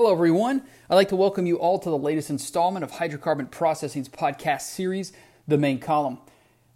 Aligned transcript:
Hello, 0.00 0.12
everyone. 0.12 0.62
I'd 0.88 0.94
like 0.94 1.10
to 1.10 1.14
welcome 1.14 1.44
you 1.44 1.58
all 1.58 1.78
to 1.78 1.90
the 1.90 1.98
latest 1.98 2.30
installment 2.30 2.82
of 2.82 2.92
Hydrocarbon 2.92 3.50
Processing's 3.50 4.08
podcast 4.08 4.62
series, 4.62 5.12
The 5.46 5.58
Main 5.58 5.78
Column. 5.78 6.20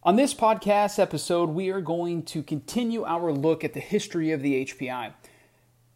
On 0.03 0.17
this 0.17 0.35
podcast 0.35 0.99
episode, 0.99 1.49
we 1.49 1.71
are 1.71 1.81
going 1.81 2.25
to 2.25 2.43
continue 2.43 3.03
our 3.03 3.33
look 3.33 3.65
at 3.65 3.73
the 3.73 3.81
history 3.81 4.31
of 4.31 4.43
the 4.43 4.67
HPI. 4.67 5.15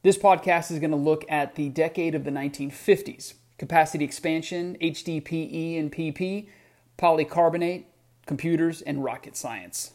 This 0.02 0.16
podcast 0.16 0.70
is 0.70 0.78
going 0.78 0.90
to 0.90 0.96
look 0.96 1.26
at 1.28 1.54
the 1.54 1.68
decade 1.68 2.14
of 2.14 2.24
the 2.24 2.30
1950s 2.30 3.34
capacity 3.58 4.06
expansion, 4.06 4.78
HDPE 4.80 5.78
and 5.78 5.92
PP, 5.92 6.48
polycarbonate, 6.96 7.84
computers, 8.24 8.80
and 8.80 9.04
rocket 9.04 9.36
science. 9.36 9.92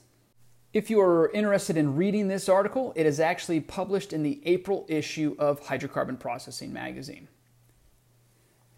If 0.74 0.90
you 0.90 1.00
are 1.02 1.30
interested 1.34 1.78
in 1.78 1.96
reading 1.96 2.28
this 2.28 2.50
article, 2.50 2.94
it 2.96 3.06
is 3.06 3.20
actually 3.20 3.60
published 3.60 4.12
in 4.12 4.24
the 4.24 4.42
April 4.44 4.88
issue 4.90 5.36
of 5.38 5.62
Hydrocarbon 5.62 6.20
Processing 6.20 6.74
magazine. 6.74 7.28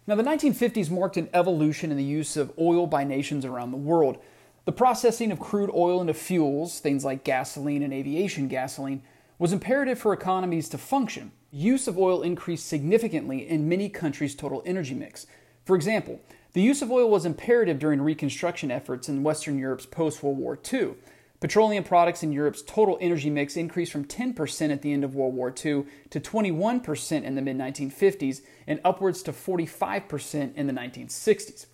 Now, 0.06 0.14
the 0.14 0.22
1950s 0.22 0.90
marked 0.90 1.16
an 1.16 1.30
evolution 1.32 1.90
in 1.90 1.96
the 1.96 2.04
use 2.04 2.36
of 2.36 2.52
oil 2.58 2.86
by 2.86 3.04
nations 3.04 3.46
around 3.46 3.70
the 3.70 3.78
world. 3.78 4.18
The 4.66 4.72
processing 4.72 5.32
of 5.32 5.40
crude 5.40 5.70
oil 5.74 6.02
into 6.02 6.12
fuels, 6.12 6.80
things 6.80 7.02
like 7.02 7.24
gasoline 7.24 7.82
and 7.82 7.94
aviation 7.94 8.46
gasoline, 8.46 9.02
was 9.38 9.54
imperative 9.54 9.98
for 9.98 10.12
economies 10.12 10.68
to 10.68 10.78
function. 10.78 11.32
Use 11.50 11.88
of 11.88 11.98
oil 11.98 12.20
increased 12.20 12.66
significantly 12.66 13.48
in 13.48 13.70
many 13.70 13.88
countries' 13.88 14.34
total 14.34 14.62
energy 14.66 14.94
mix. 14.94 15.26
For 15.64 15.74
example, 15.74 16.20
the 16.52 16.62
use 16.62 16.82
of 16.82 16.90
oil 16.90 17.08
was 17.08 17.24
imperative 17.24 17.78
during 17.78 18.02
reconstruction 18.02 18.70
efforts 18.70 19.08
in 19.08 19.22
Western 19.22 19.58
Europe's 19.58 19.86
post 19.86 20.22
World 20.22 20.36
War 20.36 20.58
II. 20.70 20.96
Petroleum 21.40 21.84
products 21.84 22.22
in 22.22 22.32
Europe's 22.32 22.62
total 22.62 22.96
energy 23.00 23.28
mix 23.28 23.56
increased 23.56 23.92
from 23.92 24.06
10% 24.06 24.70
at 24.70 24.80
the 24.80 24.92
end 24.92 25.04
of 25.04 25.14
World 25.14 25.34
War 25.34 25.48
II 25.48 25.84
to 26.10 26.20
21% 26.20 27.24
in 27.24 27.34
the 27.34 27.42
mid 27.42 27.58
1950s 27.58 28.40
and 28.66 28.80
upwards 28.84 29.22
to 29.22 29.32
45% 29.32 30.54
in 30.54 30.66
the 30.66 30.72
1960s. 30.72 31.66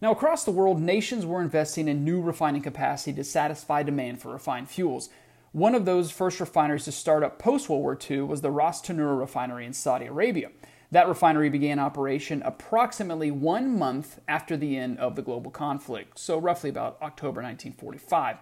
Now, 0.00 0.12
across 0.12 0.44
the 0.44 0.50
world, 0.50 0.80
nations 0.80 1.26
were 1.26 1.42
investing 1.42 1.86
in 1.86 2.04
new 2.04 2.20
refining 2.20 2.62
capacity 2.62 3.12
to 3.14 3.24
satisfy 3.24 3.82
demand 3.82 4.22
for 4.22 4.32
refined 4.32 4.70
fuels. 4.70 5.10
One 5.52 5.74
of 5.74 5.84
those 5.84 6.10
first 6.10 6.40
refineries 6.40 6.84
to 6.84 6.92
start 6.92 7.22
up 7.22 7.38
post 7.38 7.68
World 7.68 7.82
War 7.82 7.98
II 8.10 8.22
was 8.22 8.40
the 8.40 8.50
Ras 8.50 8.82
Tanura 8.82 9.18
refinery 9.18 9.66
in 9.66 9.72
Saudi 9.72 10.06
Arabia. 10.06 10.50
That 10.90 11.08
refinery 11.08 11.50
began 11.50 11.78
operation 11.78 12.42
approximately 12.44 13.30
one 13.30 13.78
month 13.78 14.20
after 14.28 14.56
the 14.56 14.76
end 14.76 14.98
of 14.98 15.14
the 15.14 15.22
global 15.22 15.50
conflict, 15.50 16.18
so 16.18 16.38
roughly 16.38 16.70
about 16.70 16.98
October 17.02 17.42
1945. 17.42 18.38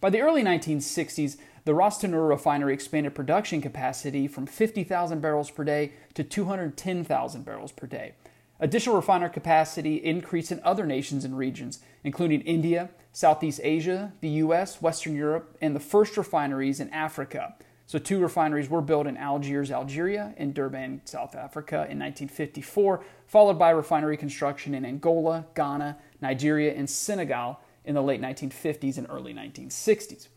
By 0.00 0.10
the 0.10 0.20
early 0.20 0.42
1960s, 0.42 1.38
the 1.64 1.74
Ras 1.74 2.00
Tanura 2.00 2.28
refinery 2.28 2.72
expanded 2.72 3.14
production 3.16 3.60
capacity 3.60 4.28
from 4.28 4.46
50,000 4.46 5.20
barrels 5.20 5.50
per 5.50 5.64
day 5.64 5.92
to 6.14 6.22
210,000 6.22 7.44
barrels 7.44 7.72
per 7.72 7.86
day. 7.88 8.14
Additional 8.60 8.96
refiner 8.96 9.28
capacity 9.28 9.96
increased 9.96 10.52
in 10.52 10.60
other 10.62 10.86
nations 10.86 11.24
and 11.24 11.36
regions, 11.36 11.80
including 12.04 12.42
India, 12.42 12.90
Southeast 13.12 13.60
Asia, 13.62 14.12
the 14.20 14.28
US, 14.28 14.80
Western 14.80 15.16
Europe, 15.16 15.56
and 15.60 15.74
the 15.74 15.80
first 15.80 16.16
refineries 16.16 16.78
in 16.78 16.90
Africa. 16.90 17.56
So, 17.86 17.98
two 17.98 18.20
refineries 18.20 18.68
were 18.68 18.82
built 18.82 19.06
in 19.06 19.16
Algiers, 19.16 19.70
Algeria, 19.70 20.34
and 20.36 20.52
Durban, 20.54 21.00
South 21.06 21.34
Africa 21.34 21.76
in 21.76 21.98
1954, 21.98 23.02
followed 23.26 23.58
by 23.58 23.70
refinery 23.70 24.16
construction 24.16 24.74
in 24.74 24.84
Angola, 24.84 25.46
Ghana, 25.54 25.96
Nigeria, 26.20 26.74
and 26.74 26.88
Senegal 26.88 27.60
in 27.88 27.94
the 27.94 28.02
late 28.02 28.20
1950s 28.20 28.98
and 28.98 29.06
early 29.08 29.32
1960s. 29.32 30.28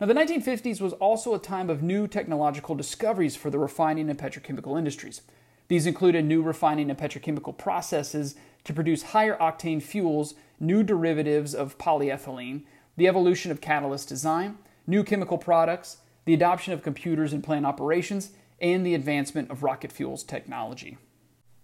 Now, 0.00 0.06
the 0.06 0.14
1950s 0.14 0.80
was 0.80 0.94
also 0.94 1.34
a 1.34 1.38
time 1.38 1.68
of 1.68 1.82
new 1.82 2.08
technological 2.08 2.74
discoveries 2.74 3.36
for 3.36 3.50
the 3.50 3.58
refining 3.58 4.08
and 4.08 4.18
petrochemical 4.18 4.78
industries. 4.78 5.20
These 5.68 5.86
included 5.86 6.24
new 6.24 6.42
refining 6.42 6.88
and 6.88 6.98
petrochemical 6.98 7.56
processes 7.56 8.34
to 8.64 8.72
produce 8.72 9.02
higher 9.02 9.36
octane 9.36 9.82
fuels, 9.82 10.34
new 10.58 10.82
derivatives 10.82 11.54
of 11.54 11.76
polyethylene, 11.76 12.62
the 12.96 13.08
evolution 13.08 13.50
of 13.50 13.60
catalyst 13.60 14.08
design, 14.08 14.56
new 14.86 15.04
chemical 15.04 15.36
products, 15.36 15.98
the 16.24 16.34
adoption 16.34 16.72
of 16.72 16.82
computers 16.82 17.34
in 17.34 17.42
plant 17.42 17.66
operations, 17.66 18.30
and 18.58 18.86
the 18.86 18.94
advancement 18.94 19.50
of 19.50 19.62
rocket 19.62 19.92
fuels 19.92 20.24
technology. 20.24 20.96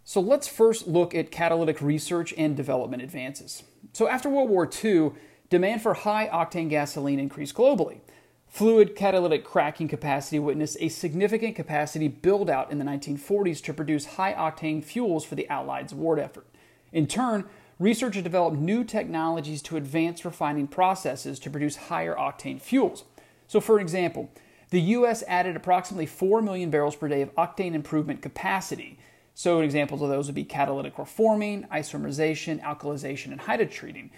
So 0.04 0.20
let's 0.20 0.48
first 0.48 0.86
look 0.86 1.14
at 1.14 1.30
catalytic 1.30 1.80
research 1.80 2.34
and 2.36 2.56
development 2.56 3.02
advances. 3.02 3.62
So 3.92 4.08
after 4.08 4.28
World 4.28 4.50
War 4.50 4.68
II, 4.84 5.12
demand 5.48 5.82
for 5.82 5.94
high 5.94 6.28
octane 6.28 6.68
gasoline 6.68 7.20
increased 7.20 7.54
globally. 7.54 8.00
Fluid 8.48 8.94
catalytic 8.96 9.44
cracking 9.44 9.88
capacity 9.88 10.38
witnessed 10.38 10.76
a 10.80 10.88
significant 10.88 11.56
capacity 11.56 12.08
build 12.08 12.50
out 12.50 12.70
in 12.70 12.78
the 12.78 12.84
1940s 12.84 13.62
to 13.62 13.72
produce 13.72 14.04
high 14.04 14.34
octane 14.34 14.84
fuels 14.84 15.24
for 15.24 15.36
the 15.36 15.48
Allies' 15.48 15.94
war 15.94 16.19
effort. 16.19 16.46
In 16.92 17.06
turn, 17.06 17.46
researchers 17.78 18.22
developed 18.22 18.58
new 18.58 18.84
technologies 18.84 19.62
to 19.62 19.76
advance 19.76 20.24
refining 20.24 20.66
processes 20.66 21.38
to 21.38 21.48
produce 21.48 21.76
higher 21.76 22.14
octane 22.14 22.60
fuels. 22.60 23.04
So, 23.46 23.60
for 23.60 23.80
example, 23.80 24.30
the 24.69 24.80
U.S. 24.80 25.22
added 25.26 25.56
approximately 25.56 26.06
4 26.06 26.42
million 26.42 26.70
barrels 26.70 26.96
per 26.96 27.08
day 27.08 27.22
of 27.22 27.34
octane 27.36 27.74
improvement 27.74 28.20
capacity 28.20 28.98
so 29.34 29.60
examples 29.60 30.03
of 30.03 30.09
those 30.09 30.26
would 30.26 30.34
be 30.34 30.44
catalytic 30.44 30.98
reforming, 30.98 31.66
isomerization, 31.72 32.60
alkylization, 32.62 33.32
and 33.32 33.41
hydrotreating. 33.41 34.10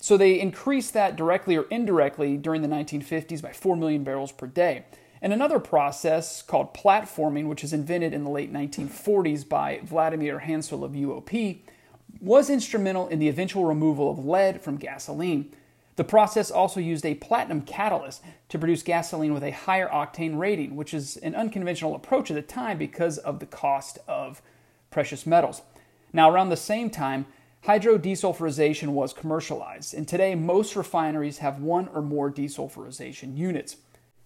So 0.00 0.16
they 0.16 0.40
increased 0.40 0.94
that 0.94 1.16
directly 1.16 1.56
or 1.56 1.64
indirectly 1.70 2.36
during 2.36 2.62
the 2.62 2.68
1950s 2.68 3.42
by 3.42 3.52
4 3.52 3.76
million 3.76 4.04
barrels 4.04 4.32
per 4.32 4.46
day. 4.46 4.84
And 5.20 5.32
another 5.32 5.58
process 5.58 6.42
called 6.42 6.74
platforming, 6.74 7.48
which 7.48 7.62
was 7.62 7.72
invented 7.72 8.12
in 8.12 8.22
the 8.22 8.30
late 8.30 8.52
1940s 8.52 9.48
by 9.48 9.80
Vladimir 9.82 10.40
Haensel 10.40 10.84
of 10.84 10.92
UOP, 10.92 11.58
was 12.20 12.50
instrumental 12.50 13.08
in 13.08 13.18
the 13.18 13.28
eventual 13.28 13.64
removal 13.64 14.10
of 14.10 14.24
lead 14.24 14.60
from 14.60 14.76
gasoline. 14.76 15.52
The 15.98 16.04
process 16.04 16.52
also 16.52 16.78
used 16.78 17.04
a 17.04 17.16
platinum 17.16 17.60
catalyst 17.62 18.22
to 18.50 18.58
produce 18.58 18.84
gasoline 18.84 19.34
with 19.34 19.42
a 19.42 19.50
higher 19.50 19.88
octane 19.88 20.38
rating, 20.38 20.76
which 20.76 20.94
is 20.94 21.16
an 21.16 21.34
unconventional 21.34 21.96
approach 21.96 22.30
at 22.30 22.34
the 22.34 22.42
time 22.42 22.78
because 22.78 23.18
of 23.18 23.40
the 23.40 23.46
cost 23.46 23.98
of 24.06 24.40
precious 24.92 25.26
metals. 25.26 25.60
Now, 26.12 26.30
around 26.30 26.50
the 26.50 26.56
same 26.56 26.88
time, 26.88 27.26
hydrodesulfurization 27.64 28.90
was 28.90 29.12
commercialized, 29.12 29.92
and 29.92 30.06
today 30.06 30.36
most 30.36 30.76
refineries 30.76 31.38
have 31.38 31.60
one 31.60 31.88
or 31.88 32.00
more 32.00 32.30
desulfurization 32.30 33.36
units. 33.36 33.78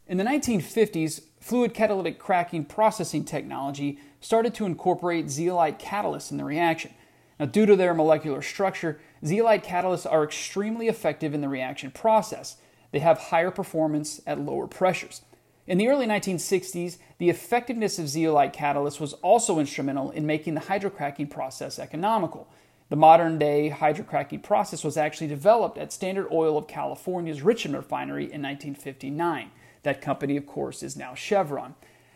In 0.06 0.18
the 0.18 0.24
1950s, 0.24 1.22
fluid 1.40 1.72
catalytic 1.72 2.18
cracking 2.18 2.66
processing 2.66 3.24
technology 3.24 3.98
started 4.20 4.52
to 4.56 4.66
incorporate 4.66 5.30
zeolite 5.30 5.78
catalysts 5.78 6.30
in 6.32 6.36
the 6.36 6.44
reaction. 6.44 6.92
Now, 7.40 7.46
due 7.46 7.64
to 7.64 7.76
their 7.76 7.94
molecular 7.94 8.42
structure, 8.42 9.00
zeolite 9.24 9.64
catalysts 9.64 10.10
are 10.10 10.24
extremely 10.24 10.88
effective 10.88 11.34
in 11.34 11.40
the 11.40 11.48
reaction 11.48 11.90
process. 11.90 12.56
They 12.90 12.98
have 13.00 13.18
higher 13.18 13.50
performance 13.50 14.20
at 14.26 14.40
lower 14.40 14.66
pressures. 14.66 15.22
In 15.66 15.78
the 15.78 15.88
early 15.88 16.06
1960s, 16.06 16.98
the 17.18 17.30
effectiveness 17.30 17.98
of 17.98 18.08
zeolite 18.08 18.52
catalysts 18.52 18.98
was 18.98 19.12
also 19.14 19.60
instrumental 19.60 20.10
in 20.10 20.26
making 20.26 20.54
the 20.54 20.62
hydrocracking 20.62 21.30
process 21.30 21.78
economical. 21.78 22.48
The 22.88 22.96
modern 22.96 23.38
day 23.38 23.70
hydrocracking 23.70 24.42
process 24.42 24.84
was 24.84 24.96
actually 24.96 25.28
developed 25.28 25.78
at 25.78 25.92
Standard 25.92 26.28
Oil 26.30 26.58
of 26.58 26.66
California's 26.66 27.42
Richmond 27.42 27.76
refinery 27.76 28.24
in 28.24 28.42
1959. 28.42 29.50
That 29.84 30.02
company, 30.02 30.36
of 30.36 30.46
course, 30.46 30.82
is 30.82 30.96
now 30.96 31.14
Chevron. 31.14 31.74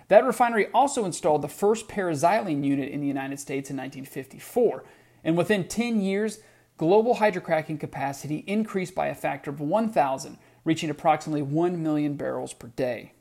That 0.08 0.24
refinery 0.24 0.66
also 0.74 1.04
installed 1.04 1.42
the 1.42 1.48
first 1.48 1.88
paraxylene 1.88 2.64
unit 2.64 2.90
in 2.90 3.00
the 3.00 3.06
United 3.06 3.40
States 3.40 3.70
in 3.70 3.76
1954. 3.76 4.84
And 5.24 5.36
within 5.36 5.66
10 5.66 6.00
years, 6.00 6.40
global 6.76 7.16
hydrocracking 7.16 7.80
capacity 7.80 8.44
increased 8.46 8.94
by 8.94 9.06
a 9.06 9.14
factor 9.14 9.50
of 9.50 9.60
1,000, 9.60 10.38
reaching 10.64 10.90
approximately 10.90 11.42
1 11.42 11.82
million 11.82 12.14
barrels 12.16 12.52
per 12.52 12.68
day. 12.68 13.12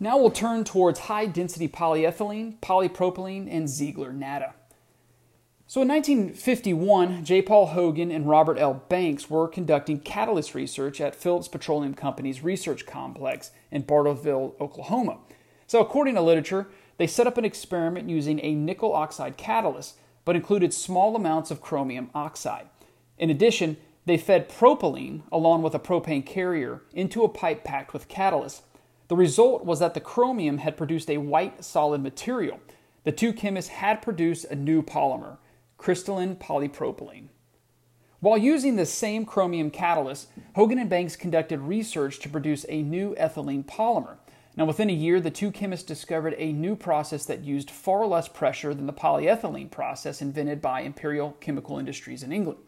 Now 0.00 0.18
we'll 0.18 0.30
turn 0.30 0.64
towards 0.64 1.00
high 1.00 1.26
density 1.26 1.68
polyethylene, 1.68 2.58
polypropylene, 2.60 3.48
and 3.50 3.68
Ziegler 3.68 4.12
Natta. 4.12 4.54
So 5.66 5.82
in 5.82 5.88
1951, 5.88 7.24
J. 7.24 7.42
Paul 7.42 7.66
Hogan 7.66 8.10
and 8.10 8.26
Robert 8.26 8.58
L. 8.58 8.82
Banks 8.88 9.28
were 9.28 9.48
conducting 9.48 10.00
catalyst 10.00 10.54
research 10.54 10.98
at 11.00 11.14
Phillips 11.14 11.48
Petroleum 11.48 11.92
Company's 11.92 12.42
research 12.42 12.86
complex 12.86 13.50
in 13.70 13.82
Bartlesville, 13.82 14.58
Oklahoma. 14.60 15.18
So, 15.66 15.80
according 15.80 16.14
to 16.14 16.22
literature, 16.22 16.68
they 16.96 17.06
set 17.06 17.26
up 17.26 17.36
an 17.36 17.44
experiment 17.44 18.08
using 18.08 18.40
a 18.42 18.54
nickel 18.54 18.94
oxide 18.94 19.36
catalyst, 19.36 19.96
but 20.24 20.36
included 20.36 20.72
small 20.72 21.14
amounts 21.14 21.50
of 21.50 21.60
chromium 21.60 22.08
oxide. 22.14 22.68
In 23.18 23.30
addition, 23.30 23.76
they 24.06 24.16
fed 24.16 24.48
propylene 24.48 25.22
along 25.30 25.62
with 25.62 25.74
a 25.74 25.78
propane 25.78 26.24
carrier 26.24 26.82
into 26.92 27.22
a 27.22 27.28
pipe 27.28 27.64
packed 27.64 27.92
with 27.92 28.08
catalyst 28.08 28.62
the 29.08 29.16
result 29.16 29.64
was 29.64 29.80
that 29.80 29.94
the 29.94 30.00
chromium 30.00 30.58
had 30.58 30.76
produced 30.76 31.10
a 31.10 31.16
white 31.16 31.64
solid 31.64 32.02
material. 32.02 32.60
The 33.04 33.12
two 33.12 33.32
chemists 33.32 33.70
had 33.70 34.02
produced 34.02 34.44
a 34.44 34.54
new 34.54 34.82
polymer, 34.82 35.38
crystalline 35.78 36.36
polypropylene. 36.36 37.28
While 38.20 38.36
using 38.36 38.76
the 38.76 38.84
same 38.84 39.24
chromium 39.24 39.70
catalyst, 39.70 40.28
Hogan 40.56 40.78
and 40.78 40.90
Banks 40.90 41.16
conducted 41.16 41.60
research 41.60 42.18
to 42.20 42.28
produce 42.28 42.66
a 42.68 42.82
new 42.82 43.14
ethylene 43.14 43.64
polymer. 43.64 44.18
Now, 44.56 44.64
within 44.64 44.90
a 44.90 44.94
year, 44.94 45.20
the 45.20 45.30
two 45.30 45.52
chemists 45.52 45.86
discovered 45.86 46.34
a 46.36 46.52
new 46.52 46.74
process 46.74 47.24
that 47.26 47.44
used 47.44 47.70
far 47.70 48.04
less 48.06 48.28
pressure 48.28 48.74
than 48.74 48.86
the 48.86 48.92
polyethylene 48.92 49.70
process 49.70 50.20
invented 50.20 50.60
by 50.60 50.80
Imperial 50.80 51.36
Chemical 51.40 51.78
Industries 51.78 52.24
in 52.24 52.32
England. 52.32 52.58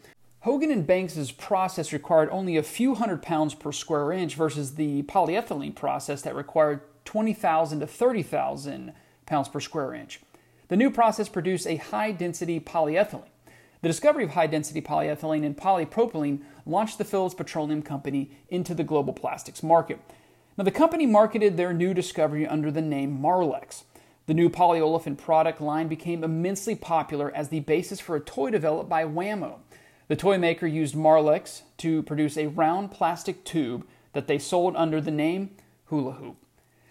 Hogan 0.45 0.71
and 0.71 0.87
Banks's 0.87 1.33
process 1.33 1.93
required 1.93 2.31
only 2.33 2.57
a 2.57 2.63
few 2.63 2.95
hundred 2.95 3.21
pounds 3.21 3.55
per 3.55 3.73
square 3.73 4.11
inch 4.11 4.35
versus 4.35 4.77
the 4.77 5.03
polyethylene 5.03 5.75
process 5.75 6.23
that 6.23 6.35
required 6.35 6.81
20,000 7.05 7.81
to 7.81 7.87
30,000 7.87 8.95
pounds 9.27 9.49
per 9.51 9.61
square 9.61 9.93
inch. 9.93 10.21
The 10.69 10.79
new 10.79 10.91
process 10.91 11.29
produced 11.29 11.67
a 11.67 11.77
high 11.77 12.13
density 12.13 12.59
polyethylene. 12.59 13.29
The 13.83 13.89
discovery 13.89 14.25
of 14.25 14.31
high 14.31 14.47
density 14.47 14.81
polyethylene 14.81 15.45
and 15.45 15.59
polypropylene 15.59 16.41
launched 16.65 16.97
the 16.97 17.05
Phillips 17.05 17.35
Petroleum 17.35 17.83
Company 17.83 18.31
into 18.49 18.75
the 18.75 18.85
global 18.85 19.13
plastics 19.13 19.63
market. 19.63 20.01
Now, 20.57 20.65
the 20.65 20.71
company 20.71 21.05
marketed 21.05 21.59
their 21.59 21.75
new 21.75 21.93
discovery 21.93 22.47
under 22.47 22.71
the 22.71 22.81
name 22.81 23.19
Marlex. 23.19 23.83
The 24.25 24.35
new 24.35 24.49
polyolefin 24.49 25.19
product 25.19 25.61
line 25.61 25.89
became 25.89 26.25
immensely 26.25 26.77
popular 26.77 27.31
as 27.35 27.51
the 27.51 27.61
basis 27.61 28.01
for 28.01 28.17
a 28.17 28.21
toy 28.21 28.51
developed 28.51 28.89
by 28.89 29.05
Wham-O. 29.05 29.59
The 30.11 30.17
toy 30.17 30.39
maker 30.39 30.67
used 30.67 30.97
Marlex 30.97 31.63
to 31.77 32.03
produce 32.03 32.37
a 32.37 32.49
round 32.49 32.91
plastic 32.91 33.45
tube 33.45 33.87
that 34.13 34.27
they 34.27 34.41
sold 34.41 34.75
under 34.75 35.01
the 35.01 35.13
name 35.13 35.51
Hula 35.85 36.15
Hoop. 36.15 36.35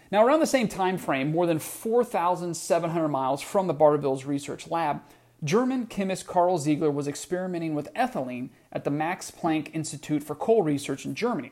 Now, 0.09 0.25
around 0.25 0.39
the 0.39 0.47
same 0.47 0.69
time 0.69 0.97
frame, 0.97 1.29
more 1.29 1.45
than 1.45 1.59
4,700 1.59 3.09
miles 3.09 3.41
from 3.41 3.67
the 3.67 3.73
Bartlesville's 3.73 4.23
research 4.23 4.69
lab, 4.69 5.01
German 5.43 5.87
chemist 5.87 6.27
Karl 6.27 6.57
Ziegler 6.57 6.89
was 6.89 7.09
experimenting 7.09 7.75
with 7.75 7.93
ethylene 7.93 8.51
at 8.71 8.85
the 8.85 8.89
Max 8.89 9.29
Planck 9.31 9.75
Institute 9.75 10.23
for 10.23 10.33
Coal 10.33 10.63
Research 10.63 11.05
in 11.05 11.13
Germany. 11.13 11.51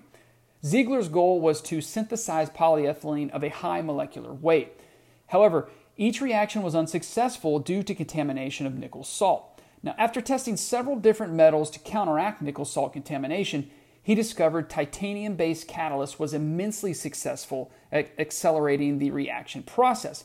Ziegler's 0.63 1.09
goal 1.09 1.41
was 1.41 1.59
to 1.63 1.81
synthesize 1.81 2.49
polyethylene 2.49 3.31
of 3.31 3.43
a 3.43 3.49
high 3.49 3.81
molecular 3.81 4.31
weight. 4.31 4.79
However, 5.27 5.67
each 5.97 6.21
reaction 6.21 6.61
was 6.61 6.75
unsuccessful 6.75 7.59
due 7.59 7.83
to 7.83 7.93
contamination 7.93 8.65
of 8.65 8.75
nickel 8.75 9.03
salt. 9.03 9.46
Now, 9.83 9.95
after 9.97 10.21
testing 10.21 10.57
several 10.57 10.95
different 10.95 11.33
metals 11.33 11.69
to 11.71 11.79
counteract 11.79 12.41
nickel 12.41 12.65
salt 12.65 12.93
contamination, 12.93 13.69
he 14.01 14.15
discovered 14.15 14.69
titanium 14.69 15.35
based 15.35 15.67
catalyst 15.67 16.19
was 16.19 16.33
immensely 16.33 16.93
successful 16.93 17.71
at 17.91 18.09
accelerating 18.17 18.99
the 18.99 19.11
reaction 19.11 19.63
process. 19.63 20.23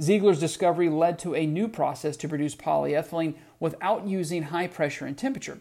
Ziegler's 0.00 0.40
discovery 0.40 0.88
led 0.88 1.18
to 1.20 1.34
a 1.34 1.46
new 1.46 1.68
process 1.68 2.16
to 2.18 2.28
produce 2.28 2.54
polyethylene 2.54 3.34
without 3.60 4.06
using 4.06 4.44
high 4.44 4.68
pressure 4.68 5.06
and 5.06 5.18
temperature. 5.18 5.58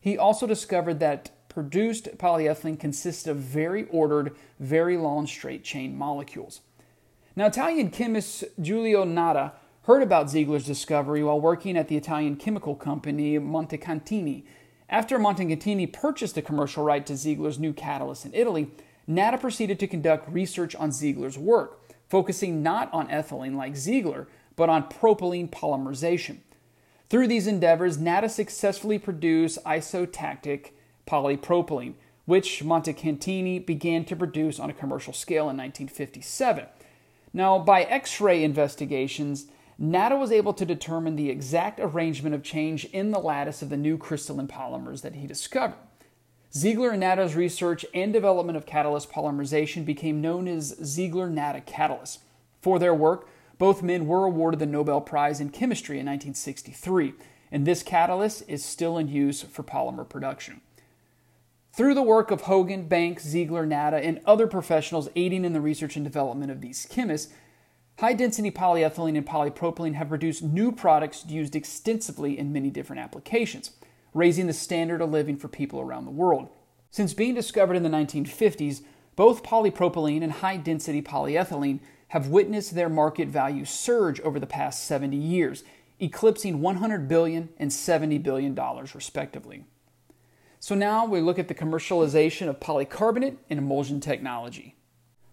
He 0.00 0.16
also 0.16 0.46
discovered 0.46 1.00
that 1.00 1.30
produced 1.48 2.16
polyethylene 2.16 2.78
consists 2.78 3.26
of 3.26 3.36
very 3.36 3.86
ordered, 3.88 4.34
very 4.58 4.96
long 4.96 5.26
straight 5.26 5.64
chain 5.64 5.98
molecules. 5.98 6.60
Now, 7.36 7.46
Italian 7.46 7.90
chemist 7.90 8.44
Giulio 8.60 9.04
Natta 9.04 9.52
heard 9.90 10.02
about 10.04 10.30
Ziegler's 10.30 10.66
discovery 10.66 11.24
while 11.24 11.40
working 11.40 11.76
at 11.76 11.88
the 11.88 11.96
Italian 11.96 12.36
chemical 12.36 12.76
company 12.76 13.36
Montecatini 13.40 14.44
after 14.88 15.18
Montecatini 15.18 15.92
purchased 15.92 16.36
the 16.36 16.42
commercial 16.42 16.84
right 16.84 17.04
to 17.04 17.16
Ziegler's 17.16 17.58
new 17.58 17.72
catalyst 17.72 18.24
in 18.24 18.32
Italy, 18.32 18.70
Natta 19.08 19.36
proceeded 19.36 19.80
to 19.80 19.88
conduct 19.88 20.30
research 20.30 20.76
on 20.76 20.92
Ziegler's 20.92 21.36
work, 21.36 21.80
focusing 22.08 22.62
not 22.62 22.88
on 22.92 23.08
ethylene 23.08 23.56
like 23.56 23.74
Ziegler, 23.74 24.28
but 24.54 24.68
on 24.68 24.88
propylene 24.88 25.50
polymerization. 25.50 26.38
Through 27.08 27.26
these 27.26 27.48
endeavors, 27.48 27.98
Natta 27.98 28.28
successfully 28.28 29.00
produced 29.00 29.58
isotactic 29.64 30.70
polypropylene, 31.04 31.94
which 32.26 32.62
Montecatini 32.62 33.66
began 33.66 34.04
to 34.04 34.14
produce 34.14 34.60
on 34.60 34.70
a 34.70 34.74
commercial 34.74 35.12
scale 35.12 35.50
in 35.50 35.56
1957. 35.56 36.66
Now, 37.32 37.58
by 37.58 37.82
X 37.82 38.20
ray 38.20 38.44
investigations, 38.44 39.46
Natta 39.82 40.14
was 40.14 40.30
able 40.30 40.52
to 40.52 40.66
determine 40.66 41.16
the 41.16 41.30
exact 41.30 41.80
arrangement 41.80 42.34
of 42.34 42.42
change 42.42 42.84
in 42.86 43.12
the 43.12 43.18
lattice 43.18 43.62
of 43.62 43.70
the 43.70 43.78
new 43.78 43.96
crystalline 43.96 44.46
polymers 44.46 45.00
that 45.00 45.14
he 45.14 45.26
discovered. 45.26 45.78
Ziegler 46.52 46.90
and 46.90 47.00
Natta's 47.00 47.34
research 47.34 47.86
and 47.94 48.12
development 48.12 48.58
of 48.58 48.66
catalyst 48.66 49.10
polymerization 49.10 49.86
became 49.86 50.20
known 50.20 50.46
as 50.48 50.76
Ziegler 50.84 51.30
Natta 51.30 51.62
catalysts. 51.62 52.18
For 52.60 52.78
their 52.78 52.92
work, 52.92 53.26
both 53.56 53.82
men 53.82 54.06
were 54.06 54.26
awarded 54.26 54.60
the 54.60 54.66
Nobel 54.66 55.00
Prize 55.00 55.40
in 55.40 55.48
Chemistry 55.48 55.98
in 55.98 56.06
1963, 56.06 57.14
and 57.50 57.66
this 57.66 57.82
catalyst 57.82 58.42
is 58.48 58.62
still 58.62 58.98
in 58.98 59.08
use 59.08 59.42
for 59.42 59.62
polymer 59.62 60.06
production. 60.06 60.60
Through 61.72 61.94
the 61.94 62.02
work 62.02 62.30
of 62.30 62.42
Hogan, 62.42 62.86
Banks, 62.86 63.24
Ziegler, 63.26 63.64
Natta, 63.64 63.96
and 63.96 64.20
other 64.26 64.46
professionals 64.46 65.08
aiding 65.16 65.46
in 65.46 65.54
the 65.54 65.60
research 65.60 65.96
and 65.96 66.04
development 66.04 66.50
of 66.50 66.60
these 66.60 66.86
chemists, 66.90 67.32
High 68.00 68.14
density 68.14 68.50
polyethylene 68.50 69.18
and 69.18 69.26
polypropylene 69.26 69.92
have 69.92 70.08
produced 70.08 70.42
new 70.42 70.72
products 70.72 71.26
used 71.28 71.54
extensively 71.54 72.38
in 72.38 72.50
many 72.50 72.70
different 72.70 73.02
applications, 73.02 73.72
raising 74.14 74.46
the 74.46 74.54
standard 74.54 75.02
of 75.02 75.10
living 75.10 75.36
for 75.36 75.48
people 75.48 75.82
around 75.82 76.06
the 76.06 76.10
world. 76.10 76.48
Since 76.90 77.12
being 77.12 77.34
discovered 77.34 77.76
in 77.76 77.82
the 77.82 77.90
1950s, 77.90 78.80
both 79.16 79.42
polypropylene 79.42 80.22
and 80.22 80.32
high 80.32 80.56
density 80.56 81.02
polyethylene 81.02 81.80
have 82.08 82.28
witnessed 82.28 82.74
their 82.74 82.88
market 82.88 83.28
value 83.28 83.66
surge 83.66 84.18
over 84.20 84.40
the 84.40 84.46
past 84.46 84.86
70 84.86 85.14
years, 85.14 85.62
eclipsing 86.00 86.60
$100 86.60 87.06
billion 87.06 87.50
and 87.58 87.70
$70 87.70 88.22
billion, 88.22 88.54
respectively. 88.94 89.66
So 90.58 90.74
now 90.74 91.04
we 91.04 91.20
look 91.20 91.38
at 91.38 91.48
the 91.48 91.54
commercialization 91.54 92.48
of 92.48 92.60
polycarbonate 92.60 93.36
and 93.50 93.58
emulsion 93.58 94.00
technology. 94.00 94.74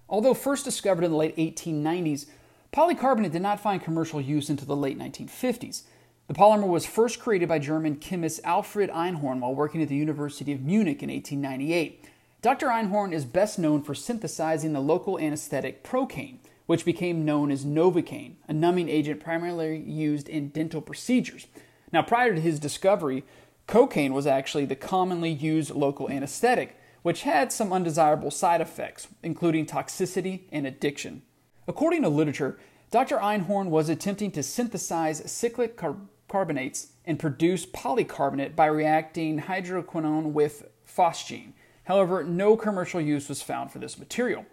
Although 0.09 0.33
first 0.33 0.65
discovered 0.65 1.05
in 1.05 1.11
the 1.11 1.17
late 1.17 1.37
1890s, 1.37 2.25
Polycarbonate 2.73 3.31
did 3.31 3.41
not 3.41 3.59
find 3.59 3.81
commercial 3.81 4.21
use 4.21 4.49
until 4.49 4.67
the 4.67 4.75
late 4.75 4.97
1950s. 4.97 5.83
The 6.27 6.33
polymer 6.33 6.67
was 6.67 6.85
first 6.85 7.19
created 7.19 7.47
by 7.47 7.59
German 7.59 7.95
chemist 7.95 8.41
Alfred 8.43 8.89
Einhorn 8.89 9.39
while 9.39 9.55
working 9.55 9.81
at 9.81 9.87
the 9.87 9.95
University 9.95 10.51
of 10.51 10.61
Munich 10.61 11.01
in 11.01 11.09
1898. 11.09 12.05
Dr. 12.41 12.67
Einhorn 12.67 13.13
is 13.13 13.25
best 13.25 13.57
known 13.57 13.81
for 13.81 13.95
synthesizing 13.95 14.73
the 14.73 14.81
local 14.81 15.17
anesthetic 15.17 15.83
Procaine, 15.83 16.39
which 16.65 16.85
became 16.85 17.25
known 17.25 17.49
as 17.49 17.65
Novocaine, 17.65 18.35
a 18.47 18.53
numbing 18.53 18.89
agent 18.89 19.21
primarily 19.21 19.77
used 19.77 20.27
in 20.27 20.49
dental 20.49 20.81
procedures. 20.81 21.47
Now, 21.93 22.01
prior 22.01 22.35
to 22.35 22.41
his 22.41 22.59
discovery, 22.59 23.23
cocaine 23.65 24.13
was 24.13 24.27
actually 24.27 24.65
the 24.65 24.75
commonly 24.75 25.31
used 25.31 25.71
local 25.71 26.09
anesthetic, 26.09 26.77
which 27.01 27.23
had 27.23 27.53
some 27.53 27.71
undesirable 27.71 28.31
side 28.31 28.59
effects, 28.59 29.07
including 29.23 29.65
toxicity 29.65 30.41
and 30.51 30.67
addiction. 30.67 31.21
According 31.67 32.03
to 32.03 32.09
literature, 32.09 32.57
Dr. 32.91 33.17
Einhorn 33.17 33.67
was 33.67 33.89
attempting 33.89 34.31
to 34.31 34.43
synthesize 34.43 35.29
cyclic 35.29 35.75
car- 35.75 35.97
carbonates 36.29 36.87
and 37.05 37.19
produce 37.19 37.65
polycarbonate 37.65 38.55
by 38.55 38.67
reacting 38.67 39.41
hydroquinone 39.41 40.31
with 40.31 40.69
phosgene. 40.87 41.51
However, 41.83 42.23
no 42.23 42.55
commercial 42.55 43.01
use 43.01 43.27
was 43.27 43.41
found 43.41 43.71
for 43.71 43.79
this 43.79 43.99
material. 43.99 44.45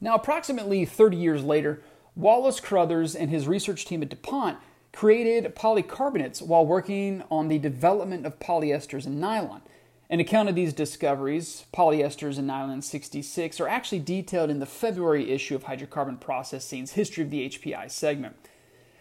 Now, 0.00 0.14
approximately 0.14 0.84
30 0.84 1.16
years 1.16 1.44
later, 1.44 1.82
Wallace 2.16 2.60
Carothers 2.60 3.14
and 3.18 3.30
his 3.30 3.46
research 3.46 3.84
team 3.84 4.02
at 4.02 4.08
DuPont 4.08 4.58
created 4.92 5.54
polycarbonates 5.54 6.40
while 6.40 6.64
working 6.64 7.22
on 7.30 7.48
the 7.48 7.58
development 7.58 8.24
of 8.24 8.38
polyesters 8.38 9.06
and 9.06 9.20
nylon. 9.20 9.62
An 10.10 10.20
account 10.20 10.50
of 10.50 10.54
these 10.54 10.74
discoveries, 10.74 11.64
polyesters 11.72 12.36
and 12.36 12.46
nylon 12.46 12.82
66, 12.82 13.58
are 13.58 13.68
actually 13.68 14.00
detailed 14.00 14.50
in 14.50 14.58
the 14.58 14.66
February 14.66 15.30
issue 15.30 15.54
of 15.54 15.64
Hydrocarbon 15.64 16.20
Processing's 16.20 16.92
History 16.92 17.24
of 17.24 17.30
the 17.30 17.48
HPI 17.48 17.90
segment. 17.90 18.36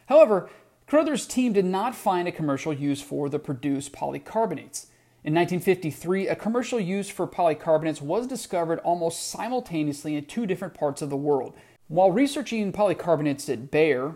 However, 0.07 0.49
Carothers' 0.87 1.27
team 1.27 1.53
did 1.53 1.65
not 1.65 1.95
find 1.95 2.27
a 2.27 2.31
commercial 2.31 2.73
use 2.73 3.01
for 3.01 3.27
the 3.27 3.39
produced 3.39 3.91
polycarbonates. 3.91 4.87
In 5.25 5.33
1953, 5.33 6.27
a 6.27 6.35
commercial 6.35 6.79
use 6.79 7.09
for 7.09 7.27
polycarbonates 7.27 8.01
was 8.01 8.27
discovered 8.27 8.79
almost 8.79 9.29
simultaneously 9.29 10.15
in 10.15 10.25
two 10.25 10.45
different 10.45 10.73
parts 10.73 11.01
of 11.01 11.09
the 11.09 11.17
world. 11.17 11.53
While 11.87 12.11
researching 12.11 12.71
polycarbonates 12.71 13.51
at 13.51 13.71
Bayer, 13.71 14.15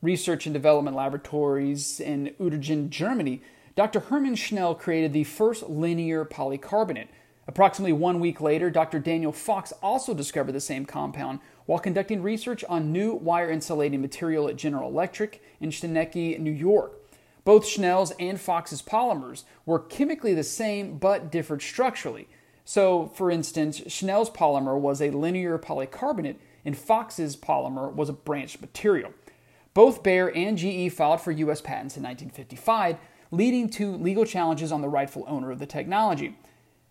Research 0.00 0.46
and 0.46 0.52
Development 0.52 0.96
Laboratories 0.96 1.98
in 2.00 2.34
Uerdingen, 2.38 2.88
Germany, 2.90 3.42
Dr. 3.78 4.00
Hermann 4.00 4.34
Schnell 4.34 4.74
created 4.74 5.12
the 5.12 5.22
first 5.22 5.68
linear 5.68 6.24
polycarbonate. 6.24 7.06
Approximately 7.46 7.92
one 7.92 8.18
week 8.18 8.40
later, 8.40 8.70
Dr. 8.70 8.98
Daniel 8.98 9.30
Fox 9.30 9.72
also 9.80 10.14
discovered 10.14 10.50
the 10.50 10.60
same 10.60 10.84
compound 10.84 11.38
while 11.66 11.78
conducting 11.78 12.20
research 12.20 12.64
on 12.68 12.90
new 12.90 13.14
wire 13.14 13.52
insulating 13.52 14.00
material 14.00 14.48
at 14.48 14.56
General 14.56 14.90
Electric 14.90 15.40
in 15.60 15.70
Schenectady, 15.70 16.36
New 16.38 16.50
York. 16.50 16.94
Both 17.44 17.68
Schnell's 17.68 18.10
and 18.18 18.40
Fox's 18.40 18.82
polymers 18.82 19.44
were 19.64 19.78
chemically 19.78 20.34
the 20.34 20.42
same 20.42 20.98
but 20.98 21.30
differed 21.30 21.62
structurally. 21.62 22.26
So, 22.64 23.12
for 23.14 23.30
instance, 23.30 23.80
Schnell's 23.86 24.28
polymer 24.28 24.76
was 24.76 25.00
a 25.00 25.12
linear 25.12 25.56
polycarbonate 25.56 26.38
and 26.64 26.76
Fox's 26.76 27.36
polymer 27.36 27.94
was 27.94 28.08
a 28.08 28.12
branched 28.12 28.60
material. 28.60 29.12
Both 29.72 30.02
Bayer 30.02 30.32
and 30.32 30.58
GE 30.58 30.92
filed 30.92 31.20
for 31.20 31.30
U.S. 31.30 31.60
patents 31.60 31.96
in 31.96 32.02
1955, 32.02 32.96
leading 33.30 33.68
to 33.70 33.96
legal 33.96 34.24
challenges 34.24 34.72
on 34.72 34.80
the 34.80 34.88
rightful 34.88 35.24
owner 35.26 35.50
of 35.50 35.58
the 35.58 35.66
technology. 35.66 36.38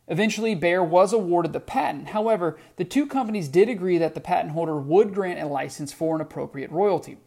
Eventually, 0.07 0.55
Bayer 0.55 0.83
was 0.83 1.11
awarded 1.11 1.51
the 1.51 1.59
patent. 1.59 2.09
However, 2.09 2.57
the 2.77 2.85
two 2.85 3.05
companies 3.05 3.49
did 3.49 3.67
agree 3.67 3.97
that 3.97 4.13
the 4.13 4.21
patent 4.21 4.53
holder 4.53 4.77
would 4.77 5.13
grant 5.13 5.39
a 5.39 5.47
license 5.47 5.91
for 5.91 6.15
an 6.15 6.21
appropriate 6.21 6.71
royalty. 6.71 7.17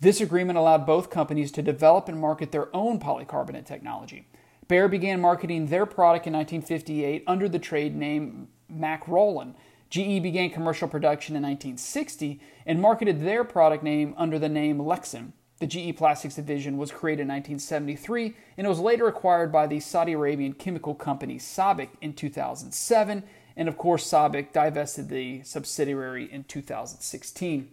This 0.00 0.22
agreement 0.22 0.58
allowed 0.58 0.86
both 0.86 1.10
companies 1.10 1.52
to 1.52 1.62
develop 1.62 2.08
and 2.08 2.18
market 2.18 2.52
their 2.52 2.74
own 2.74 2.98
polycarbonate 2.98 3.66
technology. 3.66 4.26
Bayer 4.66 4.88
began 4.88 5.20
marketing 5.20 5.66
their 5.66 5.84
product 5.84 6.26
in 6.26 6.32
1958 6.32 7.24
under 7.26 7.48
the 7.48 7.58
trade 7.58 7.94
name 7.94 8.48
Makrolon. 8.72 9.54
GE 9.90 10.22
began 10.22 10.48
commercial 10.48 10.88
production 10.88 11.36
in 11.36 11.42
1960 11.42 12.40
and 12.64 12.80
marketed 12.80 13.20
their 13.20 13.44
product 13.44 13.82
name 13.82 14.14
under 14.16 14.38
the 14.38 14.48
name 14.48 14.78
Lexan. 14.78 15.32
The 15.60 15.66
GE 15.66 15.94
Plastics 15.94 16.36
division 16.36 16.78
was 16.78 16.90
created 16.90 17.22
in 17.22 17.28
1973 17.28 18.34
and 18.56 18.66
it 18.66 18.70
was 18.70 18.80
later 18.80 19.06
acquired 19.08 19.52
by 19.52 19.66
the 19.66 19.78
Saudi 19.78 20.12
Arabian 20.12 20.54
chemical 20.54 20.94
company 20.94 21.38
SABIC 21.38 21.90
in 22.00 22.14
2007. 22.14 23.22
And 23.56 23.68
of 23.68 23.76
course, 23.76 24.10
SABIC 24.10 24.54
divested 24.54 25.10
the 25.10 25.42
subsidiary 25.42 26.32
in 26.32 26.44
2016. 26.44 27.68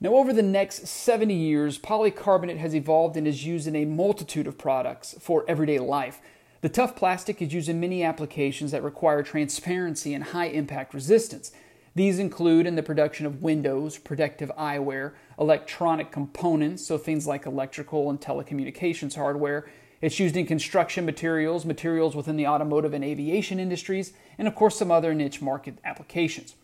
Now, 0.00 0.16
over 0.16 0.32
the 0.32 0.42
next 0.42 0.88
70 0.88 1.32
years, 1.32 1.78
polycarbonate 1.78 2.58
has 2.58 2.74
evolved 2.74 3.16
and 3.16 3.28
is 3.28 3.46
used 3.46 3.68
in 3.68 3.76
a 3.76 3.84
multitude 3.84 4.48
of 4.48 4.58
products 4.58 5.14
for 5.20 5.44
everyday 5.46 5.78
life. 5.78 6.20
The 6.62 6.68
tough 6.68 6.96
plastic 6.96 7.40
is 7.40 7.54
used 7.54 7.68
in 7.68 7.78
many 7.78 8.02
applications 8.02 8.72
that 8.72 8.82
require 8.82 9.22
transparency 9.22 10.14
and 10.14 10.24
high 10.24 10.46
impact 10.46 10.92
resistance. 10.92 11.52
These 11.96 12.18
include 12.18 12.66
in 12.66 12.74
the 12.74 12.82
production 12.82 13.24
of 13.24 13.42
windows, 13.42 13.98
protective 13.98 14.50
eyewear, 14.58 15.12
electronic 15.38 16.10
components, 16.10 16.84
so 16.84 16.98
things 16.98 17.26
like 17.26 17.46
electrical 17.46 18.10
and 18.10 18.20
telecommunications 18.20 19.14
hardware. 19.14 19.66
It's 20.00 20.18
used 20.18 20.36
in 20.36 20.46
construction 20.46 21.06
materials, 21.06 21.64
materials 21.64 22.16
within 22.16 22.36
the 22.36 22.48
automotive 22.48 22.94
and 22.94 23.04
aviation 23.04 23.60
industries, 23.60 24.12
and 24.38 24.48
of 24.48 24.56
course 24.56 24.76
some 24.76 24.90
other 24.90 25.14
niche 25.14 25.40
market 25.40 25.78
applications. 25.84 26.56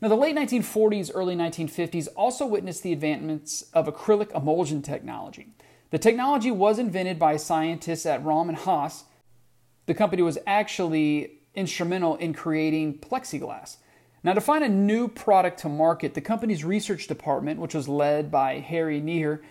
Now, 0.00 0.08
the 0.08 0.16
late 0.16 0.34
1940s, 0.34 1.10
early 1.14 1.36
1950s 1.36 2.08
also 2.16 2.46
witnessed 2.46 2.82
the 2.82 2.92
advancements 2.92 3.66
of 3.74 3.86
acrylic 3.86 4.34
emulsion 4.34 4.82
technology. 4.82 5.48
The 5.90 5.98
technology 5.98 6.50
was 6.50 6.78
invented 6.78 7.18
by 7.18 7.36
scientists 7.36 8.04
at 8.06 8.24
Rohm 8.24 8.48
and 8.48 8.58
Haas. 8.58 9.04
The 9.86 9.94
company 9.94 10.22
was 10.22 10.38
actually 10.46 11.38
instrumental 11.54 12.16
in 12.16 12.32
creating 12.32 12.98
plexiglass. 12.98 13.76
Now, 14.24 14.32
to 14.32 14.40
find 14.40 14.64
a 14.64 14.70
new 14.70 15.06
product 15.08 15.60
to 15.60 15.68
market, 15.68 16.14
the 16.14 16.22
company's 16.22 16.64
research 16.64 17.06
department, 17.06 17.60
which 17.60 17.74
was 17.74 17.88
led 17.88 18.30
by 18.30 18.58
Harry 18.58 18.98
Neher, 18.98 19.42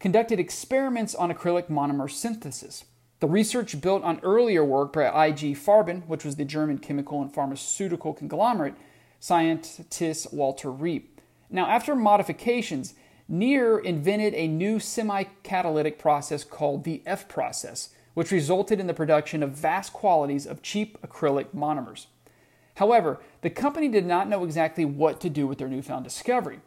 conducted 0.00 0.40
experiments 0.40 1.14
on 1.14 1.32
acrylic 1.32 1.68
monomer 1.68 2.10
synthesis. 2.10 2.84
The 3.20 3.28
research 3.28 3.80
built 3.80 4.02
on 4.02 4.18
earlier 4.24 4.64
work 4.64 4.92
by 4.92 5.08
I.G. 5.08 5.54
Farben, 5.54 6.04
which 6.08 6.24
was 6.24 6.34
the 6.34 6.44
German 6.44 6.78
chemical 6.78 7.22
and 7.22 7.32
pharmaceutical 7.32 8.12
conglomerate, 8.12 8.74
scientist 9.20 10.32
Walter 10.32 10.68
Reppe. 10.68 11.06
Now, 11.48 11.66
after 11.66 11.94
modifications, 11.94 12.94
Neher 13.28 13.78
invented 13.78 14.34
a 14.34 14.48
new 14.48 14.80
semi 14.80 15.24
catalytic 15.44 15.96
process 15.98 16.42
called 16.42 16.82
the 16.82 17.02
F 17.06 17.28
process, 17.28 17.90
which 18.14 18.32
resulted 18.32 18.80
in 18.80 18.88
the 18.88 18.94
production 18.94 19.44
of 19.44 19.50
vast 19.50 19.92
quantities 19.92 20.46
of 20.46 20.62
cheap 20.62 21.00
acrylic 21.02 21.54
monomers. 21.54 22.06
However, 22.76 23.20
the 23.40 23.50
company 23.50 23.88
did 23.88 24.06
not 24.06 24.28
know 24.28 24.44
exactly 24.44 24.84
what 24.84 25.20
to 25.20 25.30
do 25.30 25.46
with 25.46 25.58
their 25.58 25.68
newfound 25.68 26.04
discovery. 26.04 26.60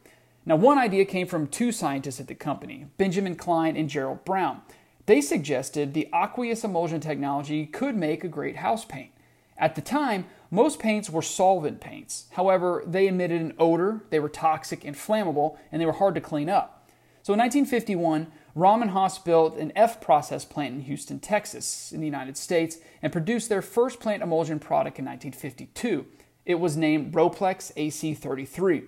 Now, 0.46 0.56
one 0.56 0.78
idea 0.78 1.06
came 1.06 1.28
from 1.28 1.48
two 1.48 1.72
scientists 1.72 2.20
at 2.20 2.28
the 2.28 2.36
company, 2.36 2.88
Benjamin 2.98 3.36
Klein 3.36 3.76
and 3.76 3.90
Gerald 3.90 4.26
Brown. 4.26 4.62
They 5.06 5.22
suggested 5.22 5.94
the 5.94 6.10
aqueous 6.14 6.64
emulsion 6.64 7.00
technology 7.00 7.66
could 7.66 7.96
make 7.96 8.24
a 8.24 8.30
great 8.30 8.58
house 8.58 8.86
paint. 8.86 9.12
At 9.58 9.76
the 9.76 9.82
time, 9.82 10.26
most 10.50 10.80
paints 10.80 11.10
were 11.10 11.22
solvent 11.22 11.80
paints. 11.80 12.26
However, 12.32 12.84
they 12.88 13.08
emitted 13.08 13.42
an 13.42 13.54
odor, 13.60 14.02
they 14.10 14.20
were 14.20 14.30
toxic 14.30 14.84
and 14.84 14.96
flammable, 14.96 15.58
and 15.72 15.80
they 15.82 15.86
were 15.86 15.92
hard 15.92 16.16
to 16.16 16.22
clean 16.22 16.50
up. 16.50 16.90
So 17.24 17.34
in 17.34 17.40
1951, 17.40 18.32
Rohm 18.56 18.82
and 18.82 18.92
Haas 18.92 19.20
built 19.20 19.58
an 19.58 19.72
F 19.76 20.02
process 20.02 20.44
plant 20.44 20.76
in 20.76 20.82
Houston, 20.82 21.20
Texas, 21.20 21.92
in 21.92 22.00
the 22.00 22.08
United 22.08 22.36
States, 22.36 22.80
and 23.02 23.12
produced 23.14 23.48
their 23.48 23.62
first 23.62 24.00
plant 24.00 24.24
emulsion 24.24 24.60
product 24.60 24.98
in 24.98 25.06
1952. 25.06 26.06
It 26.46 26.56
was 26.56 26.78
named 26.78 27.14
Rhoplex 27.14 27.74
AC33. 27.76 28.86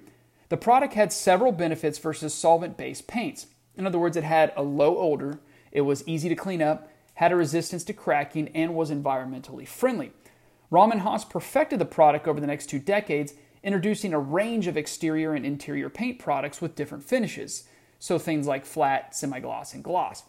The 0.49 0.57
product 0.57 0.93
had 0.93 1.13
several 1.13 1.51
benefits 1.51 1.97
versus 1.97 2.33
solvent 2.33 2.77
based 2.77 3.07
paints. 3.07 3.47
In 3.75 3.87
other 3.87 3.99
words, 3.99 4.17
it 4.17 4.23
had 4.23 4.53
a 4.55 4.63
low 4.63 4.97
odor, 4.97 5.39
it 5.71 5.81
was 5.81 6.07
easy 6.07 6.29
to 6.29 6.35
clean 6.35 6.61
up, 6.61 6.89
had 7.15 7.31
a 7.31 7.35
resistance 7.35 7.83
to 7.85 7.93
cracking, 7.93 8.49
and 8.49 8.75
was 8.75 8.91
environmentally 8.91 9.67
friendly. 9.67 10.11
And 10.71 11.01
Haas 11.01 11.25
perfected 11.25 11.79
the 11.79 11.85
product 11.85 12.27
over 12.27 12.39
the 12.39 12.47
next 12.47 12.67
two 12.67 12.79
decades, 12.79 13.33
introducing 13.63 14.13
a 14.13 14.19
range 14.19 14.67
of 14.67 14.77
exterior 14.77 15.33
and 15.33 15.45
interior 15.45 15.89
paint 15.89 16.19
products 16.19 16.61
with 16.61 16.75
different 16.75 17.03
finishes, 17.03 17.67
so 17.99 18.17
things 18.19 18.47
like 18.47 18.65
flat, 18.65 19.15
semi 19.15 19.39
gloss, 19.39 19.73
and 19.73 19.83
gloss. 19.83 20.23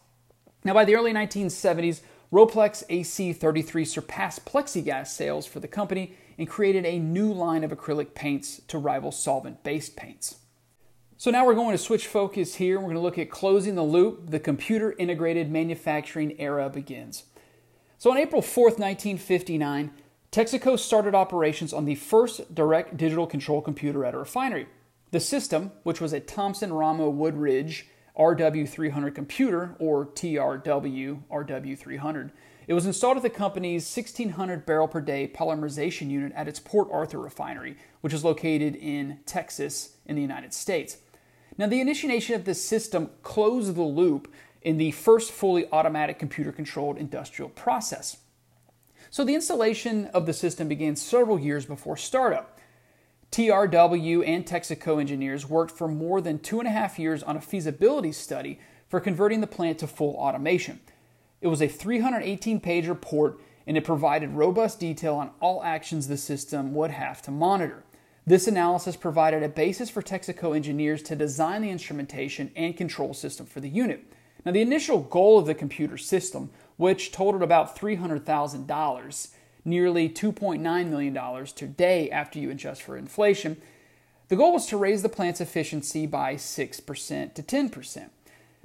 Now, 0.62 0.74
by 0.74 0.84
the 0.84 0.94
early 0.94 1.12
1970s, 1.12 2.00
Rhoplex 2.32 2.86
AC33 2.88 3.86
surpassed 3.86 4.44
plexiglass 4.44 5.08
sales 5.08 5.46
for 5.46 5.60
the 5.60 5.68
company 5.68 6.14
and 6.38 6.48
created 6.48 6.84
a 6.84 6.98
new 6.98 7.32
line 7.32 7.64
of 7.64 7.70
acrylic 7.70 8.14
paints 8.14 8.60
to 8.68 8.78
rival 8.78 9.12
solvent 9.12 9.62
based 9.62 9.96
paints. 9.96 10.36
So 11.16 11.30
now 11.30 11.46
we're 11.46 11.54
going 11.54 11.72
to 11.72 11.78
switch 11.78 12.06
focus 12.06 12.56
here. 12.56 12.78
We're 12.78 12.86
going 12.86 12.96
to 12.96 13.00
look 13.00 13.18
at 13.18 13.30
closing 13.30 13.76
the 13.76 13.82
loop. 13.82 14.30
The 14.30 14.40
computer 14.40 14.94
integrated 14.98 15.50
manufacturing 15.50 16.38
era 16.40 16.68
begins. 16.68 17.24
So 17.98 18.10
on 18.10 18.18
April 18.18 18.42
4th, 18.42 18.78
1959, 18.78 19.92
Texaco 20.32 20.78
started 20.78 21.14
operations 21.14 21.72
on 21.72 21.84
the 21.84 21.94
first 21.94 22.54
direct 22.54 22.96
digital 22.96 23.26
control 23.26 23.62
computer 23.62 24.04
at 24.04 24.14
a 24.14 24.18
refinery. 24.18 24.66
The 25.12 25.20
system, 25.20 25.70
which 25.84 26.00
was 26.00 26.12
a 26.12 26.18
Thompson 26.18 26.72
Ramo 26.72 27.12
Wooldridge 27.12 27.84
RW300 28.18 29.14
computer, 29.14 29.76
or 29.78 30.06
TRW 30.06 31.22
RW300, 31.30 32.30
it 32.66 32.74
was 32.74 32.86
installed 32.86 33.16
at 33.16 33.22
the 33.22 33.30
company's 33.30 33.84
1600 33.94 34.64
barrel 34.64 34.88
per 34.88 35.00
day 35.00 35.30
polymerization 35.32 36.10
unit 36.10 36.32
at 36.34 36.48
its 36.48 36.60
Port 36.60 36.88
Arthur 36.90 37.18
refinery, 37.18 37.76
which 38.00 38.14
is 38.14 38.24
located 38.24 38.76
in 38.76 39.18
Texas 39.26 39.96
in 40.06 40.16
the 40.16 40.22
United 40.22 40.54
States. 40.54 40.98
Now, 41.56 41.66
the 41.66 41.80
initiation 41.80 42.34
of 42.34 42.44
this 42.44 42.64
system 42.64 43.10
closed 43.22 43.74
the 43.74 43.82
loop 43.82 44.32
in 44.62 44.78
the 44.78 44.90
first 44.92 45.30
fully 45.30 45.70
automatic 45.70 46.18
computer 46.18 46.50
controlled 46.50 46.96
industrial 46.96 47.50
process. 47.50 48.16
So 49.10 49.24
the 49.24 49.34
installation 49.34 50.06
of 50.06 50.26
the 50.26 50.32
system 50.32 50.66
began 50.66 50.96
several 50.96 51.38
years 51.38 51.66
before 51.66 51.96
startup. 51.96 52.58
TRW 53.30 54.26
and 54.26 54.46
Texaco 54.46 55.00
engineers 55.00 55.48
worked 55.48 55.70
for 55.70 55.86
more 55.86 56.20
than 56.20 56.38
two 56.38 56.58
and 56.60 56.68
a 56.68 56.72
half 56.72 56.98
years 56.98 57.22
on 57.22 57.36
a 57.36 57.40
feasibility 57.40 58.12
study 58.12 58.58
for 58.88 59.00
converting 59.00 59.40
the 59.40 59.46
plant 59.46 59.78
to 59.80 59.86
full 59.86 60.14
automation. 60.14 60.80
It 61.44 61.48
was 61.48 61.60
a 61.60 61.68
318 61.68 62.58
page 62.60 62.86
report 62.86 63.38
and 63.66 63.76
it 63.76 63.84
provided 63.84 64.30
robust 64.30 64.80
detail 64.80 65.16
on 65.16 65.30
all 65.40 65.62
actions 65.62 66.08
the 66.08 66.16
system 66.16 66.72
would 66.72 66.90
have 66.90 67.20
to 67.20 67.30
monitor. 67.30 67.84
This 68.26 68.46
analysis 68.46 68.96
provided 68.96 69.42
a 69.42 69.50
basis 69.50 69.90
for 69.90 70.00
Texaco 70.00 70.56
engineers 70.56 71.02
to 71.02 71.14
design 71.14 71.60
the 71.60 71.68
instrumentation 71.68 72.50
and 72.56 72.74
control 72.74 73.12
system 73.12 73.44
for 73.44 73.60
the 73.60 73.68
unit. 73.68 74.10
Now, 74.46 74.52
the 74.52 74.62
initial 74.62 75.00
goal 75.00 75.38
of 75.38 75.44
the 75.44 75.54
computer 75.54 75.98
system 75.98 76.48
which 76.78 77.12
totaled 77.12 77.42
about 77.42 77.78
$300,000, 77.78 79.28
nearly 79.66 80.08
$2.9 80.08 80.88
million 80.88 81.46
today 81.54 82.10
after 82.10 82.38
you 82.38 82.50
adjust 82.50 82.80
for 82.80 82.96
inflation. 82.96 83.60
The 84.28 84.36
goal 84.36 84.54
was 84.54 84.64
to 84.68 84.78
raise 84.78 85.02
the 85.02 85.10
plant's 85.10 85.42
efficiency 85.42 86.06
by 86.06 86.36
6% 86.36 87.34
to 87.34 87.42
10%. 87.42 88.08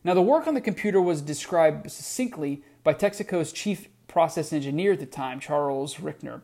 Now, 0.04 0.14
the 0.14 0.22
work 0.22 0.48
on 0.48 0.54
the 0.54 0.62
computer 0.62 1.02
was 1.02 1.22
described 1.22 1.92
succinctly 1.92 2.64
by 2.84 2.94
Texaco's 2.94 3.52
chief 3.52 3.90
process 4.08 4.54
engineer 4.54 4.94
at 4.94 5.00
the 5.00 5.06
time, 5.06 5.40
Charles 5.40 5.96
Rickner. 5.96 6.42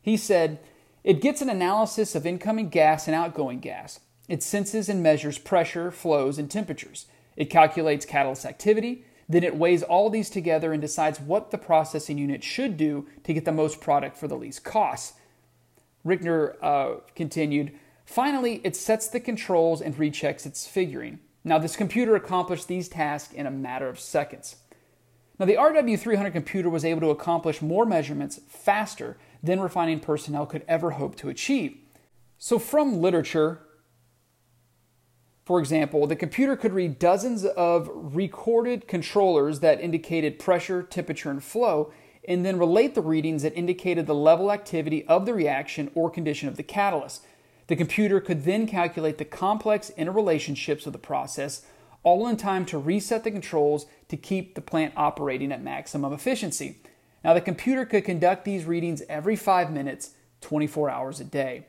He 0.00 0.16
said, 0.16 0.60
It 1.04 1.20
gets 1.20 1.42
an 1.42 1.50
analysis 1.50 2.14
of 2.14 2.26
incoming 2.26 2.68
gas 2.68 3.06
and 3.06 3.14
outgoing 3.14 3.60
gas. 3.60 4.00
It 4.28 4.42
senses 4.42 4.88
and 4.88 5.02
measures 5.02 5.38
pressure, 5.38 5.90
flows, 5.90 6.38
and 6.38 6.50
temperatures. 6.50 7.06
It 7.36 7.50
calculates 7.50 8.06
catalyst 8.06 8.44
activity, 8.44 9.04
then 9.28 9.44
it 9.44 9.56
weighs 9.56 9.82
all 9.82 10.10
these 10.10 10.30
together 10.30 10.72
and 10.72 10.80
decides 10.80 11.20
what 11.20 11.50
the 11.50 11.58
processing 11.58 12.18
unit 12.18 12.44
should 12.44 12.76
do 12.76 13.06
to 13.24 13.32
get 13.32 13.44
the 13.44 13.52
most 13.52 13.80
product 13.80 14.16
for 14.16 14.28
the 14.28 14.36
least 14.36 14.64
cost. 14.64 15.14
Rickner 16.04 16.56
uh, 16.62 17.00
continued, 17.14 17.72
Finally, 18.04 18.60
it 18.64 18.76
sets 18.76 19.08
the 19.08 19.20
controls 19.20 19.80
and 19.80 19.96
rechecks 19.96 20.44
its 20.44 20.66
figuring. 20.66 21.18
Now, 21.44 21.58
this 21.58 21.76
computer 21.76 22.14
accomplished 22.14 22.68
these 22.68 22.88
tasks 22.88 23.34
in 23.34 23.46
a 23.46 23.50
matter 23.50 23.88
of 23.88 23.98
seconds. 23.98 24.56
Now, 25.38 25.46
the 25.46 25.56
RW300 25.56 26.32
computer 26.32 26.70
was 26.70 26.84
able 26.84 27.00
to 27.00 27.10
accomplish 27.10 27.60
more 27.60 27.84
measurements 27.84 28.40
faster 28.48 29.16
than 29.42 29.60
refining 29.60 29.98
personnel 29.98 30.46
could 30.46 30.64
ever 30.68 30.92
hope 30.92 31.16
to 31.16 31.28
achieve. 31.28 31.76
So, 32.38 32.58
from 32.58 33.00
literature, 33.00 33.60
for 35.44 35.58
example, 35.58 36.06
the 36.06 36.16
computer 36.16 36.56
could 36.56 36.72
read 36.72 37.00
dozens 37.00 37.44
of 37.44 37.90
recorded 37.92 38.86
controllers 38.86 39.60
that 39.60 39.80
indicated 39.80 40.38
pressure, 40.38 40.82
temperature, 40.82 41.30
and 41.30 41.42
flow, 41.42 41.92
and 42.28 42.46
then 42.46 42.58
relate 42.58 42.94
the 42.94 43.00
readings 43.00 43.42
that 43.42 43.56
indicated 43.56 44.06
the 44.06 44.14
level 44.14 44.52
activity 44.52 45.04
of 45.06 45.26
the 45.26 45.34
reaction 45.34 45.90
or 45.96 46.08
condition 46.08 46.48
of 46.48 46.56
the 46.56 46.62
catalyst. 46.62 47.26
The 47.72 47.76
computer 47.76 48.20
could 48.20 48.44
then 48.44 48.66
calculate 48.66 49.16
the 49.16 49.24
complex 49.24 49.90
interrelationships 49.96 50.86
of 50.86 50.92
the 50.92 50.98
process, 50.98 51.64
all 52.02 52.28
in 52.28 52.36
time 52.36 52.66
to 52.66 52.76
reset 52.76 53.24
the 53.24 53.30
controls 53.30 53.86
to 54.08 54.16
keep 54.18 54.54
the 54.54 54.60
plant 54.60 54.92
operating 54.94 55.50
at 55.50 55.62
maximum 55.62 56.12
efficiency. 56.12 56.80
Now, 57.24 57.32
the 57.32 57.40
computer 57.40 57.86
could 57.86 58.04
conduct 58.04 58.44
these 58.44 58.66
readings 58.66 59.02
every 59.08 59.36
five 59.36 59.72
minutes, 59.72 60.10
24 60.42 60.90
hours 60.90 61.18
a 61.18 61.24
day. 61.24 61.64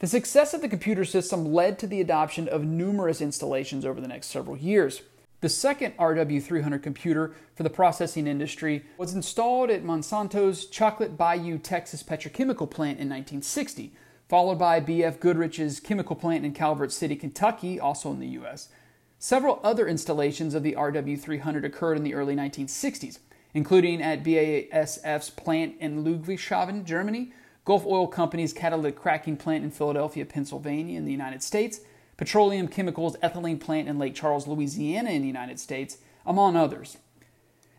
The 0.00 0.06
success 0.06 0.52
of 0.52 0.60
the 0.60 0.68
computer 0.68 1.06
system 1.06 1.50
led 1.50 1.78
to 1.78 1.86
the 1.86 2.02
adoption 2.02 2.46
of 2.46 2.62
numerous 2.62 3.22
installations 3.22 3.86
over 3.86 4.02
the 4.02 4.08
next 4.08 4.26
several 4.26 4.58
years. 4.58 5.00
The 5.40 5.48
second 5.48 5.96
RW300 5.96 6.82
computer 6.82 7.34
for 7.54 7.62
the 7.62 7.70
processing 7.70 8.26
industry 8.26 8.84
was 8.98 9.14
installed 9.14 9.70
at 9.70 9.82
Monsanto's 9.82 10.66
Chocolate 10.66 11.16
Bayou, 11.16 11.56
Texas 11.56 12.02
petrochemical 12.02 12.70
plant 12.70 13.00
in 13.00 13.08
1960, 13.08 13.94
followed 14.28 14.58
by 14.58 14.80
BF 14.80 15.20
Goodrich's 15.20 15.80
chemical 15.80 16.16
plant 16.16 16.44
in 16.44 16.52
Calvert 16.52 16.92
City, 16.92 17.16
Kentucky, 17.16 17.78
also 17.78 18.10
in 18.10 18.20
the 18.20 18.28
U.S. 18.28 18.68
Several 19.18 19.60
other 19.62 19.86
installations 19.86 20.54
of 20.54 20.62
the 20.62 20.74
RW300 20.74 21.64
occurred 21.64 21.96
in 21.96 22.04
the 22.04 22.14
early 22.14 22.34
1960s, 22.34 23.18
including 23.52 24.02
at 24.02 24.22
BASF's 24.22 25.30
plant 25.30 25.76
in 25.78 26.04
Ludwigshafen, 26.04 26.84
Germany, 26.84 27.32
Gulf 27.64 27.86
Oil 27.86 28.06
Company's 28.06 28.52
catalytic 28.52 28.96
cracking 28.96 29.36
plant 29.36 29.64
in 29.64 29.70
Philadelphia, 29.70 30.24
Pennsylvania, 30.26 30.98
in 30.98 31.04
the 31.04 31.12
United 31.12 31.42
States, 31.42 31.80
Petroleum 32.16 32.68
Chemicals 32.68 33.16
ethylene 33.22 33.58
plant 33.58 33.88
in 33.88 33.98
Lake 33.98 34.14
Charles, 34.14 34.46
Louisiana, 34.46 35.10
in 35.10 35.22
the 35.22 35.28
United 35.28 35.58
States, 35.58 35.98
among 36.26 36.56
others. 36.56 36.98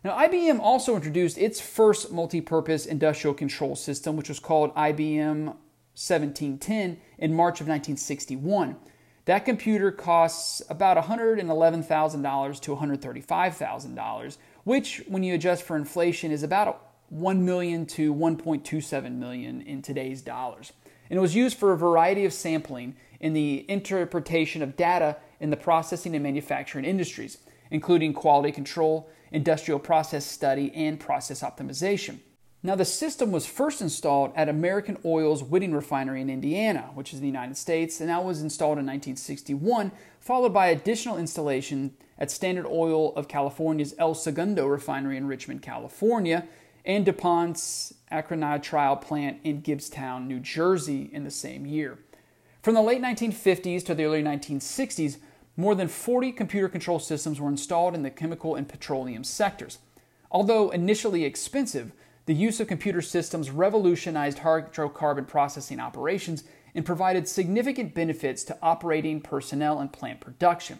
Now, 0.04 0.16
IBM 0.18 0.60
also 0.60 0.94
introduced 0.94 1.38
its 1.38 1.60
first 1.60 2.12
multi 2.12 2.40
purpose 2.40 2.86
industrial 2.86 3.34
control 3.34 3.76
system, 3.76 4.16
which 4.16 4.28
was 4.28 4.38
called 4.38 4.74
IBM 4.74 5.56
1710, 5.96 6.98
in 7.18 7.34
March 7.34 7.60
of 7.60 7.66
1961. 7.66 8.76
That 9.24 9.44
computer 9.44 9.90
costs 9.90 10.62
about 10.68 10.96
$111,000 10.96 12.60
to 12.60 12.76
$135,000, 12.76 14.36
which, 14.64 15.02
when 15.08 15.22
you 15.22 15.34
adjust 15.34 15.62
for 15.64 15.76
inflation, 15.76 16.30
is 16.30 16.42
about 16.42 16.92
1 17.08 17.44
million 17.44 17.86
to 17.86 18.14
1.27 18.14 19.12
million 19.12 19.62
in 19.62 19.82
today's 19.82 20.22
dollars. 20.22 20.72
And 21.08 21.16
it 21.16 21.20
was 21.20 21.34
used 21.34 21.56
for 21.56 21.72
a 21.72 21.76
variety 21.78 22.24
of 22.24 22.32
sampling 22.32 22.96
in 23.20 23.32
the 23.32 23.64
interpretation 23.68 24.62
of 24.62 24.76
data 24.76 25.16
in 25.40 25.50
the 25.50 25.56
processing 25.56 26.14
and 26.14 26.22
manufacturing 26.22 26.84
industries, 26.84 27.38
including 27.70 28.12
quality 28.12 28.52
control, 28.52 29.08
industrial 29.32 29.78
process 29.78 30.26
study, 30.26 30.72
and 30.74 31.00
process 31.00 31.42
optimization. 31.42 32.18
Now, 32.66 32.74
the 32.74 32.84
system 32.84 33.30
was 33.30 33.46
first 33.46 33.80
installed 33.80 34.32
at 34.34 34.48
American 34.48 34.98
Oil's 35.04 35.44
Whiting 35.44 35.72
Refinery 35.72 36.20
in 36.20 36.28
Indiana, 36.28 36.90
which 36.94 37.12
is 37.12 37.20
in 37.20 37.22
the 37.22 37.28
United 37.28 37.56
States, 37.56 38.00
and 38.00 38.10
that 38.10 38.24
was 38.24 38.42
installed 38.42 38.78
in 38.78 38.84
1961, 38.84 39.92
followed 40.18 40.52
by 40.52 40.66
additional 40.66 41.16
installation 41.16 41.94
at 42.18 42.28
Standard 42.28 42.66
Oil 42.66 43.14
of 43.14 43.28
California's 43.28 43.94
El 44.00 44.16
Segundo 44.16 44.66
Refinery 44.66 45.16
in 45.16 45.28
Richmond, 45.28 45.62
California, 45.62 46.48
and 46.84 47.06
DuPont's 47.06 47.94
acrylonitrile 48.10 49.00
plant 49.00 49.38
in 49.44 49.62
Gibbstown, 49.62 50.26
New 50.26 50.40
Jersey 50.40 51.08
in 51.12 51.22
the 51.22 51.30
same 51.30 51.66
year. 51.66 52.00
From 52.62 52.74
the 52.74 52.82
late 52.82 53.00
1950s 53.00 53.86
to 53.86 53.94
the 53.94 54.06
early 54.06 54.24
1960s, 54.24 55.18
more 55.56 55.76
than 55.76 55.86
40 55.86 56.32
computer 56.32 56.68
control 56.68 56.98
systems 56.98 57.40
were 57.40 57.48
installed 57.48 57.94
in 57.94 58.02
the 58.02 58.10
chemical 58.10 58.56
and 58.56 58.68
petroleum 58.68 59.22
sectors. 59.22 59.78
Although 60.32 60.70
initially 60.70 61.24
expensive, 61.24 61.92
the 62.26 62.34
use 62.34 62.60
of 62.60 62.68
computer 62.68 63.02
systems 63.02 63.50
revolutionized 63.50 64.38
hydrocarbon 64.38 65.26
processing 65.26 65.80
operations 65.80 66.44
and 66.74 66.84
provided 66.84 67.26
significant 67.26 67.94
benefits 67.94 68.44
to 68.44 68.58
operating 68.62 69.20
personnel 69.20 69.80
and 69.80 69.92
plant 69.92 70.20
production. 70.20 70.78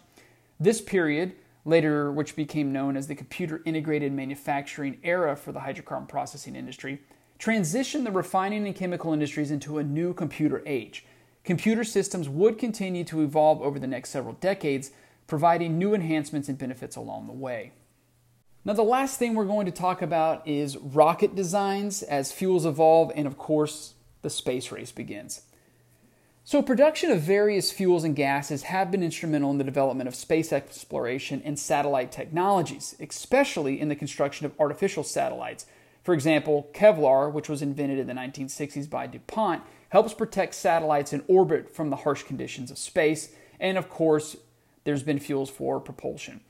This 0.60 0.80
period 0.80 1.34
later 1.66 2.12
which 2.12 2.36
became 2.36 2.72
known 2.72 2.96
as 2.96 3.08
the 3.08 3.14
computer 3.14 3.60
integrated 3.66 4.12
manufacturing 4.12 4.98
era 5.02 5.36
for 5.36 5.52
the 5.52 5.60
hydrocarbon 5.60 6.08
processing 6.08 6.54
industry, 6.54 7.02
transitioned 7.38 8.04
the 8.04 8.10
refining 8.10 8.66
and 8.66 8.76
chemical 8.76 9.12
industries 9.12 9.50
into 9.50 9.78
a 9.78 9.84
new 9.84 10.14
computer 10.14 10.62
age. 10.64 11.04
Computer 11.44 11.84
systems 11.84 12.28
would 12.28 12.56
continue 12.56 13.04
to 13.04 13.22
evolve 13.22 13.60
over 13.60 13.78
the 13.78 13.86
next 13.86 14.10
several 14.10 14.34
decades, 14.34 14.92
providing 15.26 15.76
new 15.76 15.92
enhancements 15.92 16.48
and 16.48 16.56
benefits 16.56 16.96
along 16.96 17.26
the 17.26 17.32
way. 17.32 17.72
Now, 18.66 18.72
the 18.72 18.82
last 18.82 19.20
thing 19.20 19.34
we're 19.34 19.44
going 19.44 19.66
to 19.66 19.70
talk 19.72 20.02
about 20.02 20.44
is 20.44 20.76
rocket 20.76 21.36
designs 21.36 22.02
as 22.02 22.32
fuels 22.32 22.66
evolve, 22.66 23.12
and 23.14 23.24
of 23.24 23.38
course, 23.38 23.94
the 24.22 24.28
space 24.28 24.72
race 24.72 24.90
begins. 24.90 25.42
So, 26.42 26.60
production 26.62 27.12
of 27.12 27.20
various 27.20 27.70
fuels 27.70 28.02
and 28.02 28.16
gases 28.16 28.64
have 28.64 28.90
been 28.90 29.04
instrumental 29.04 29.52
in 29.52 29.58
the 29.58 29.62
development 29.62 30.08
of 30.08 30.16
space 30.16 30.52
exploration 30.52 31.42
and 31.44 31.56
satellite 31.56 32.10
technologies, 32.10 32.96
especially 32.98 33.80
in 33.80 33.86
the 33.88 33.94
construction 33.94 34.46
of 34.46 34.54
artificial 34.58 35.04
satellites. 35.04 35.66
For 36.02 36.12
example, 36.12 36.68
Kevlar, 36.74 37.32
which 37.32 37.48
was 37.48 37.62
invented 37.62 38.00
in 38.00 38.08
the 38.08 38.14
1960s 38.14 38.90
by 38.90 39.06
DuPont, 39.06 39.62
helps 39.90 40.12
protect 40.12 40.56
satellites 40.56 41.12
in 41.12 41.22
orbit 41.28 41.72
from 41.72 41.90
the 41.90 41.96
harsh 41.96 42.24
conditions 42.24 42.72
of 42.72 42.78
space, 42.78 43.28
and 43.60 43.78
of 43.78 43.88
course, 43.88 44.36
there's 44.82 45.04
been 45.04 45.20
fuels 45.20 45.50
for 45.50 45.78
propulsion. 45.78 46.40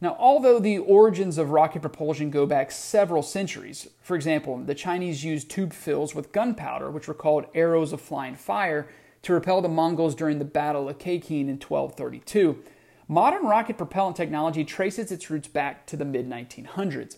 Now, 0.00 0.16
although 0.18 0.58
the 0.58 0.78
origins 0.78 1.38
of 1.38 1.50
rocket 1.50 1.82
propulsion 1.82 2.30
go 2.30 2.46
back 2.46 2.70
several 2.70 3.22
centuries, 3.22 3.88
for 4.02 4.16
example, 4.16 4.58
the 4.58 4.74
Chinese 4.74 5.24
used 5.24 5.50
tube 5.50 5.72
fills 5.72 6.14
with 6.14 6.32
gunpowder, 6.32 6.90
which 6.90 7.08
were 7.08 7.14
called 7.14 7.46
arrows 7.54 7.92
of 7.92 8.00
flying 8.00 8.34
fire, 8.34 8.88
to 9.22 9.32
repel 9.32 9.62
the 9.62 9.68
Mongols 9.68 10.14
during 10.14 10.38
the 10.38 10.44
Battle 10.44 10.88
of 10.88 10.98
Khakin 10.98 11.48
in 11.48 11.58
1232. 11.58 12.62
Modern 13.08 13.46
rocket 13.46 13.78
propellant 13.78 14.16
technology 14.16 14.64
traces 14.64 15.12
its 15.12 15.30
roots 15.30 15.48
back 15.48 15.86
to 15.86 15.96
the 15.96 16.04
mid 16.04 16.28
1900s. 16.28 17.16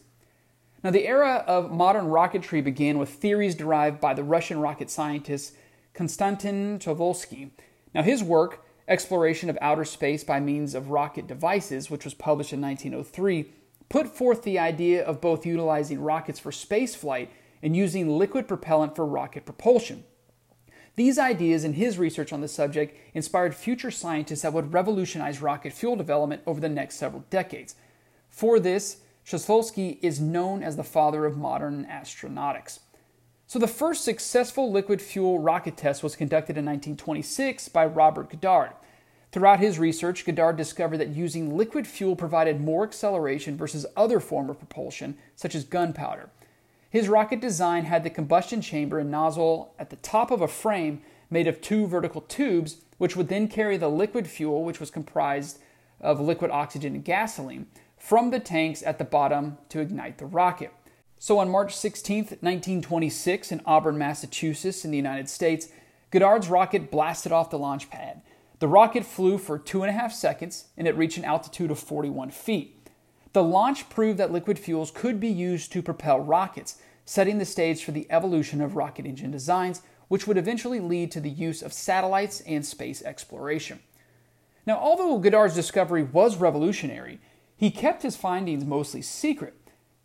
Now, 0.85 0.91
the 0.91 1.07
era 1.07 1.45
of 1.47 1.73
modern 1.73 2.07
rocketry 2.07 2.63
began 2.63 2.99
with 2.99 3.09
theories 3.09 3.55
derived 3.55 4.01
by 4.01 4.15
the 4.15 4.23
Russian 4.23 4.61
rocket 4.61 4.91
scientist 4.91 5.55
Konstantin 5.95 6.79
Tsiolkovsky. 6.79 7.51
Now, 7.95 8.03
his 8.03 8.23
work, 8.23 8.65
Exploration 8.89 9.51
of 9.51 9.59
Outer 9.61 9.85
Space 9.85 10.23
by 10.23 10.39
Means 10.39 10.75
of 10.75 10.91
Rocket 10.91 11.27
Devices, 11.27 11.91
which 11.91 12.05
was 12.05 12.15
published 12.15 12.53
in 12.53 12.61
1903, 12.61 13.53
put 13.89 14.07
forth 14.07 14.43
the 14.43 14.59
idea 14.59 15.05
of 15.05 15.21
both 15.21 15.45
utilizing 15.45 16.01
rockets 16.01 16.39
for 16.39 16.53
spaceflight 16.53 17.29
and 17.63 17.77
using 17.77 18.09
liquid 18.09 18.47
propellant 18.47 18.95
for 18.95 19.05
rocket 19.05 19.45
propulsion. 19.45 20.05
These 20.95 21.19
ideas 21.19 21.65
and 21.65 21.75
his 21.75 21.99
research 21.99 22.33
on 22.33 22.41
the 22.41 22.49
subject 22.49 22.97
inspired 23.13 23.55
future 23.55 23.91
scientists 23.91 24.43
that 24.43 24.53
would 24.53 24.73
revolutionize 24.73 25.43
rocket 25.43 25.73
fuel 25.73 25.97
development 25.97 26.43
over 26.47 26.61
the 26.61 26.69
next 26.69 26.97
several 26.97 27.25
decades. 27.29 27.75
For 28.29 28.59
this, 28.61 28.99
Tsiolkovsky 29.27 29.99
is 30.01 30.21
known 30.21 30.63
as 30.63 30.77
the 30.77 30.85
father 30.85 31.27
of 31.27 31.37
modern 31.37 31.87
astronautics. 31.91 32.79
So, 33.49 33.61
the 33.61 33.69
first 33.69 34.03
successful 34.03 34.73
liquid 34.73 35.01
fuel 35.01 35.39
rocket 35.39 35.77
test 35.77 36.03
was 36.03 36.17
conducted 36.17 36.59
in 36.59 36.65
1926 36.65 37.69
by 37.69 37.87
Robert 37.87 38.29
Goddard. 38.29 38.73
Throughout 39.31 39.61
his 39.61 39.79
research, 39.79 40.25
Goddard 40.25 40.57
discovered 40.57 40.97
that 40.97 41.15
using 41.15 41.57
liquid 41.57 41.87
fuel 41.87 42.17
provided 42.17 42.61
more 42.61 42.83
acceleration 42.83 43.57
versus 43.57 43.87
other 43.97 44.19
form 44.19 44.51
of 44.51 44.59
propulsion, 44.59 45.17
such 45.37 45.55
as 45.55 45.63
gunpowder. 45.63 46.29
His 46.91 47.09
rocket 47.09 47.41
design 47.41 47.85
had 47.85 48.03
the 48.03 48.11
combustion 48.11 48.61
chamber 48.63 48.99
and 48.99 49.13
nozzle 49.13 49.75
at 49.79 49.91
the 49.91 49.97
top 49.97 50.33
of 50.33 50.41
a 50.41 50.49
frame 50.49 51.03
made 51.31 51.47
of 51.47 51.61
two 51.61 51.87
vertical 51.87 52.23
tubes, 52.23 52.79
which 52.99 53.15
would 53.15 53.29
then 53.29 53.47
carry 53.47 53.77
the 53.77 53.89
liquid 53.89 54.27
fuel, 54.27 54.65
which 54.65 54.81
was 54.81 54.91
comprised 54.91 55.61
of 56.01 56.21
liquid 56.21 56.51
oxygen 56.51 56.97
and 56.97 57.05
gasoline, 57.05 57.69
from 57.97 58.31
the 58.31 58.41
tanks 58.41 58.83
at 58.83 58.99
the 58.99 59.05
bottom 59.05 59.59
to 59.69 59.79
ignite 59.79 60.19
the 60.19 60.27
rocket. 60.27 60.73
So 61.19 61.39
on 61.39 61.49
March 61.49 61.75
16, 61.75 62.17
1926, 62.41 63.53
in 63.53 63.63
Auburn, 63.65 63.97
Massachusetts, 63.97 64.85
in 64.85 64.91
the 64.91 64.97
United 64.97 65.29
States, 65.29 65.69
Goddard's 66.11 66.49
rocket 66.49 66.91
blasted 66.91 67.33
off 67.33 67.51
the 67.51 67.59
launch 67.59 67.91
pad. 67.91 68.23
The 68.59 68.69
rocket 68.69 69.05
flew 69.05 69.39
for 69.39 69.59
two 69.59 69.83
and 69.83 69.91
a 69.91 69.99
half 69.99 70.13
seconds 70.13 70.67
and 70.77 70.87
it 70.87 70.97
reached 70.97 71.19
an 71.19 71.25
altitude 71.25 71.71
of 71.71 71.79
41 71.79 72.31
feet. 72.31 72.89
The 73.33 73.43
launch 73.43 73.91
proved 73.91 74.19
that 74.19 74.33
liquid 74.33 74.59
fuels 74.59 74.91
could 74.91 75.21
be 75.21 75.29
used 75.29 75.73
to 75.73 75.83
propel 75.83 76.21
rockets, 76.21 76.79
setting 77.05 77.39
the 77.39 77.45
stage 77.45 77.85
for 77.85 77.93
the 77.93 78.07
evolution 78.09 78.63
of 78.63 78.77
rocket 78.77 79.05
engine 79.05 79.31
designs, 79.31 79.83
which 80.09 80.27
would 80.27 80.39
eventually 80.39 80.81
lead 80.81 81.11
to 81.13 81.21
the 81.21 81.31
use 81.31 81.61
of 81.61 81.73
satellites 81.73 82.41
and 82.43 82.65
space 82.65 83.03
exploration. 83.03 83.81
Now, 84.67 84.79
although 84.79 85.19
Goddard's 85.19 85.55
discovery 85.55 86.03
was 86.03 86.37
revolutionary, 86.37 87.21
he 87.57 87.71
kept 87.71 88.03
his 88.03 88.17
findings 88.17 88.65
mostly 88.65 89.03
secret. 89.03 89.55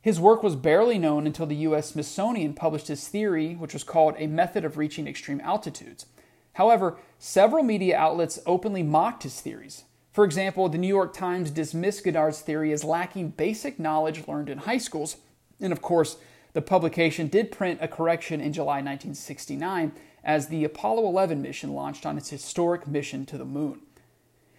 His 0.02 0.20
work 0.20 0.42
was 0.44 0.56
barely 0.56 0.98
known 0.98 1.28
until 1.28 1.46
the 1.46 1.56
U.S. 1.58 1.90
Smithsonian 1.92 2.54
published 2.54 2.88
his 2.88 3.08
theory, 3.08 3.54
which 3.54 3.74
was 3.74 3.84
called 3.84 4.16
A 4.18 4.28
Method 4.28 4.66
of 4.66 4.78
Reaching 4.78 5.08
Extreme 5.08 5.42
Altitudes. 5.42 6.08
However, 6.54 6.98
several 7.20 7.64
media 7.64 7.98
outlets 7.98 8.40
openly 8.46 8.84
mocked 8.84 9.24
his 9.24 9.40
theories, 9.40 9.84
for 10.12 10.26
example, 10.26 10.68
the 10.68 10.78
New 10.78 10.88
York 10.88 11.14
Times 11.14 11.52
dismissed 11.52 12.04
Goddard's 12.04 12.42
theory 12.42 12.74
as 12.74 12.84
lacking 12.84 13.30
basic 13.30 13.80
knowledge 13.80 14.28
learned 14.28 14.50
in 14.50 14.60
high 14.60 14.78
schools. 14.78 15.18
And 15.60 15.72
of 15.72 15.82
course, 15.82 16.18
The 16.54 16.62
publication 16.62 17.28
did 17.28 17.52
print 17.52 17.80
a 17.82 17.88
correction 17.88 18.42
in 18.42 18.52
July 18.52 18.82
1969 18.82 19.94
as 20.24 20.48
the 20.48 20.66
Apollo 20.66 21.08
11 21.08 21.42
mission 21.42 21.74
launched 21.74 22.06
on 22.06 22.18
its 22.18 22.30
historic 22.30 22.86
mission 22.88 23.26
to 23.28 23.38
the 23.38 23.46
moon. 23.46 23.82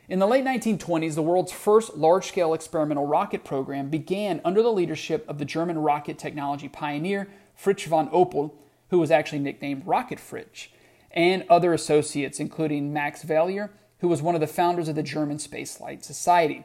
In 0.08 0.18
the 0.18 0.26
late 0.26 0.44
1920s, 0.44 1.14
the 1.14 1.22
world's 1.22 1.52
first 1.52 1.96
large 1.96 2.26
scale 2.26 2.54
experimental 2.54 3.06
rocket 3.06 3.44
program 3.44 3.88
began 3.88 4.40
under 4.44 4.60
the 4.60 4.72
leadership 4.72 5.24
of 5.28 5.38
the 5.38 5.44
German 5.44 5.78
rocket 5.78 6.18
technology 6.18 6.68
pioneer 6.68 7.28
Fritz 7.54 7.84
von 7.84 8.08
Opel, 8.10 8.52
who 8.90 8.98
was 8.98 9.12
actually 9.12 9.38
nicknamed 9.38 9.86
Rocket 9.86 10.18
Fritz, 10.18 10.68
and 11.12 11.44
other 11.48 11.72
associates, 11.72 12.40
including 12.40 12.92
Max 12.92 13.22
Valier, 13.22 13.70
who 14.00 14.08
was 14.08 14.20
one 14.20 14.34
of 14.34 14.40
the 14.40 14.48
founders 14.48 14.88
of 14.88 14.96
the 14.96 15.04
German 15.04 15.36
Spaceflight 15.36 16.02
Society. 16.02 16.64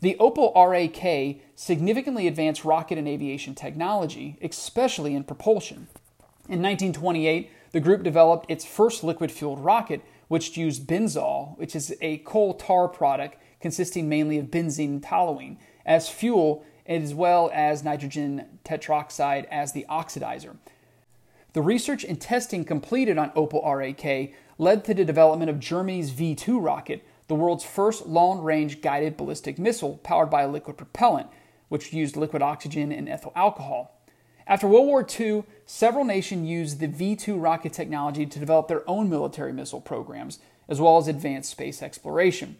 The 0.00 0.16
Opel 0.20 0.54
RAK 0.54 1.42
significantly 1.56 2.28
advanced 2.28 2.64
rocket 2.64 2.98
and 2.98 3.08
aviation 3.08 3.56
technology, 3.56 4.38
especially 4.40 5.16
in 5.16 5.24
propulsion. 5.24 5.88
In 6.48 6.62
1928, 6.62 7.50
the 7.72 7.80
group 7.80 8.04
developed 8.04 8.48
its 8.48 8.64
first 8.64 9.02
liquid 9.02 9.30
fueled 9.30 9.60
rocket, 9.60 10.02
which 10.30 10.56
used 10.56 10.86
benzol, 10.86 11.58
which 11.58 11.74
is 11.74 11.92
a 12.00 12.18
coal 12.18 12.54
tar 12.54 12.86
product 12.86 13.36
consisting 13.60 14.08
mainly 14.08 14.38
of 14.38 14.46
benzene 14.46 14.84
and 14.84 15.02
toluene, 15.02 15.56
as 15.84 16.08
fuel, 16.08 16.64
as 16.86 17.12
well 17.12 17.50
as 17.52 17.82
nitrogen 17.82 18.46
tetroxide 18.64 19.44
as 19.50 19.72
the 19.72 19.84
oxidizer. 19.90 20.56
The 21.52 21.62
research 21.62 22.04
and 22.04 22.20
testing 22.20 22.64
completed 22.64 23.18
on 23.18 23.30
Opel 23.30 23.66
RAK 23.66 24.32
led 24.56 24.84
to 24.84 24.94
the 24.94 25.04
development 25.04 25.50
of 25.50 25.58
Germany's 25.58 26.10
V 26.10 26.36
2 26.36 26.60
rocket, 26.60 27.04
the 27.26 27.34
world's 27.34 27.64
first 27.64 28.06
long 28.06 28.40
range 28.40 28.80
guided 28.80 29.16
ballistic 29.16 29.58
missile 29.58 29.96
powered 30.04 30.30
by 30.30 30.42
a 30.42 30.48
liquid 30.48 30.76
propellant, 30.76 31.26
which 31.68 31.92
used 31.92 32.16
liquid 32.16 32.40
oxygen 32.40 32.92
and 32.92 33.08
ethyl 33.08 33.32
alcohol. 33.34 34.00
After 34.46 34.68
World 34.68 34.86
War 34.86 35.04
II, 35.04 35.42
several 35.70 36.04
nations 36.04 36.48
used 36.48 36.80
the 36.80 36.88
V 36.88 37.14
2 37.14 37.38
rocket 37.38 37.72
technology 37.72 38.26
to 38.26 38.38
develop 38.40 38.66
their 38.66 38.88
own 38.90 39.08
military 39.08 39.52
missile 39.52 39.80
programs, 39.80 40.40
as 40.68 40.80
well 40.80 40.98
as 40.98 41.06
advanced 41.06 41.50
space 41.50 41.80
exploration. 41.80 42.56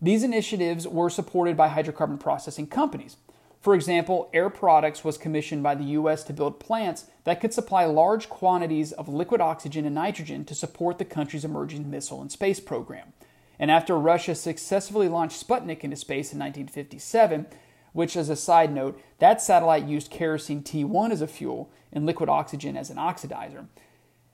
These 0.00 0.22
initiatives 0.22 0.86
were 0.86 1.08
supported 1.08 1.56
by 1.56 1.70
hydrocarbon 1.70 2.20
processing 2.20 2.66
companies. 2.66 3.16
For 3.62 3.74
example, 3.74 4.28
Air 4.34 4.50
Products 4.50 5.02
was 5.02 5.18
commissioned 5.18 5.62
by 5.62 5.74
the 5.74 5.84
U.S. 5.84 6.22
to 6.24 6.34
build 6.34 6.60
plants 6.60 7.06
that 7.24 7.40
could 7.40 7.54
supply 7.54 7.86
large 7.86 8.28
quantities 8.28 8.92
of 8.92 9.08
liquid 9.08 9.40
oxygen 9.40 9.86
and 9.86 9.94
nitrogen 9.94 10.44
to 10.44 10.54
support 10.54 10.98
the 10.98 11.04
country's 11.06 11.46
emerging 11.46 11.90
missile 11.90 12.20
and 12.20 12.30
space 12.30 12.60
program. 12.60 13.14
And 13.58 13.70
after 13.70 13.98
Russia 13.98 14.34
successfully 14.34 15.08
launched 15.08 15.46
Sputnik 15.46 15.80
into 15.80 15.96
space 15.96 16.32
in 16.32 16.38
1957, 16.38 17.46
which, 17.92 18.16
as 18.16 18.28
a 18.28 18.36
side 18.36 18.72
note, 18.72 19.00
that 19.18 19.42
satellite 19.42 19.86
used 19.86 20.10
kerosene 20.10 20.62
T1 20.62 21.10
as 21.10 21.22
a 21.22 21.26
fuel 21.26 21.70
and 21.92 22.06
liquid 22.06 22.28
oxygen 22.28 22.76
as 22.76 22.90
an 22.90 22.96
oxidizer. 22.96 23.66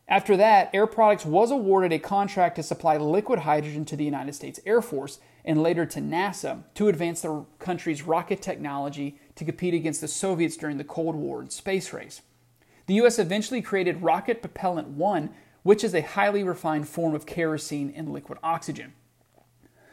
After 0.08 0.36
that, 0.36 0.70
Air 0.72 0.86
Products 0.86 1.26
was 1.26 1.50
awarded 1.50 1.92
a 1.92 1.98
contract 1.98 2.56
to 2.56 2.62
supply 2.62 2.96
liquid 2.96 3.40
hydrogen 3.40 3.84
to 3.86 3.96
the 3.96 4.04
United 4.04 4.34
States 4.34 4.60
Air 4.64 4.80
Force 4.80 5.18
and 5.44 5.62
later 5.62 5.84
to 5.86 6.00
NASA 6.00 6.62
to 6.74 6.88
advance 6.88 7.22
the 7.22 7.44
country's 7.58 8.02
rocket 8.02 8.40
technology 8.40 9.18
to 9.34 9.44
compete 9.44 9.74
against 9.74 10.00
the 10.00 10.08
Soviets 10.08 10.56
during 10.56 10.76
the 10.76 10.84
Cold 10.84 11.16
War 11.16 11.40
and 11.40 11.50
space 11.50 11.92
race. 11.92 12.22
The 12.86 12.94
U.S. 12.94 13.18
eventually 13.18 13.62
created 13.62 14.02
Rocket 14.02 14.40
Propellant 14.42 14.88
1, 14.88 15.30
which 15.64 15.82
is 15.82 15.94
a 15.94 16.02
highly 16.02 16.44
refined 16.44 16.88
form 16.88 17.14
of 17.14 17.26
kerosene 17.26 17.92
and 17.96 18.12
liquid 18.12 18.38
oxygen. 18.44 18.92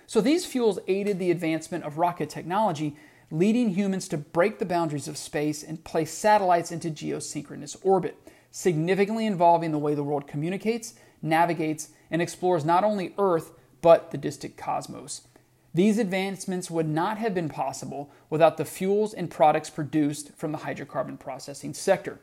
So 0.06 0.21
these 0.21 0.45
fuels 0.45 0.78
aided 0.88 1.17
the 1.17 1.32
advancement 1.32 1.86
of 1.86 1.97
rocket 1.97 2.30
technology, 2.30 2.95
leading 3.34 3.69
humans 3.69 4.08
to 4.08 4.15
break 4.15 4.60
the 4.60 4.65
boundaries 4.65 5.08
of 5.08 5.17
space 5.17 5.63
and 5.63 5.84
place 5.84 6.13
satellites 6.13 6.72
into 6.72 6.91
geosynchronous 6.91 7.76
orbit, 7.82 8.15
significantly 8.52 9.26
involving 9.26 9.72
the 9.72 9.80
way 9.80 9.96
the 9.96 10.04
world 10.04 10.28
communicates, 10.28 10.93
navigates, 11.19 11.89
and 12.12 12.22
explores 12.22 12.63
not 12.63 12.84
only 12.84 13.12
Earth, 13.17 13.54
but 13.82 14.12
the 14.12 14.19
distant 14.19 14.56
cosmos. 14.56 15.28
These 15.74 15.98
advancements 15.98 16.69
would 16.69 16.88
not 16.88 17.17
have 17.17 17.34
been 17.34 17.50
possible 17.50 18.12
without 18.30 18.58
the 18.58 18.65
fuels 18.65 19.15
and 19.15 19.32
products 19.32 19.72
produced 19.72 20.36
from 20.38 20.52
the 20.52 20.60
hydrocarbon 20.60 21.19
processing 21.19 21.74
sector. 21.74 22.19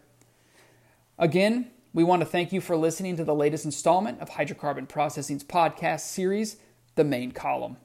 Again, 1.19 1.73
we 1.93 2.05
want 2.05 2.21
to 2.21 2.27
thank 2.27 2.53
you 2.53 2.61
for 2.61 2.77
listening 2.77 3.17
to 3.17 3.25
the 3.25 3.35
latest 3.35 3.65
installment 3.65 4.21
of 4.21 4.31
Hydrocarbon 4.31 4.89
Processing's 4.89 5.43
podcast 5.43 6.03
series, 6.03 6.59
the 6.95 7.03
main 7.03 7.33
column. 7.33 7.79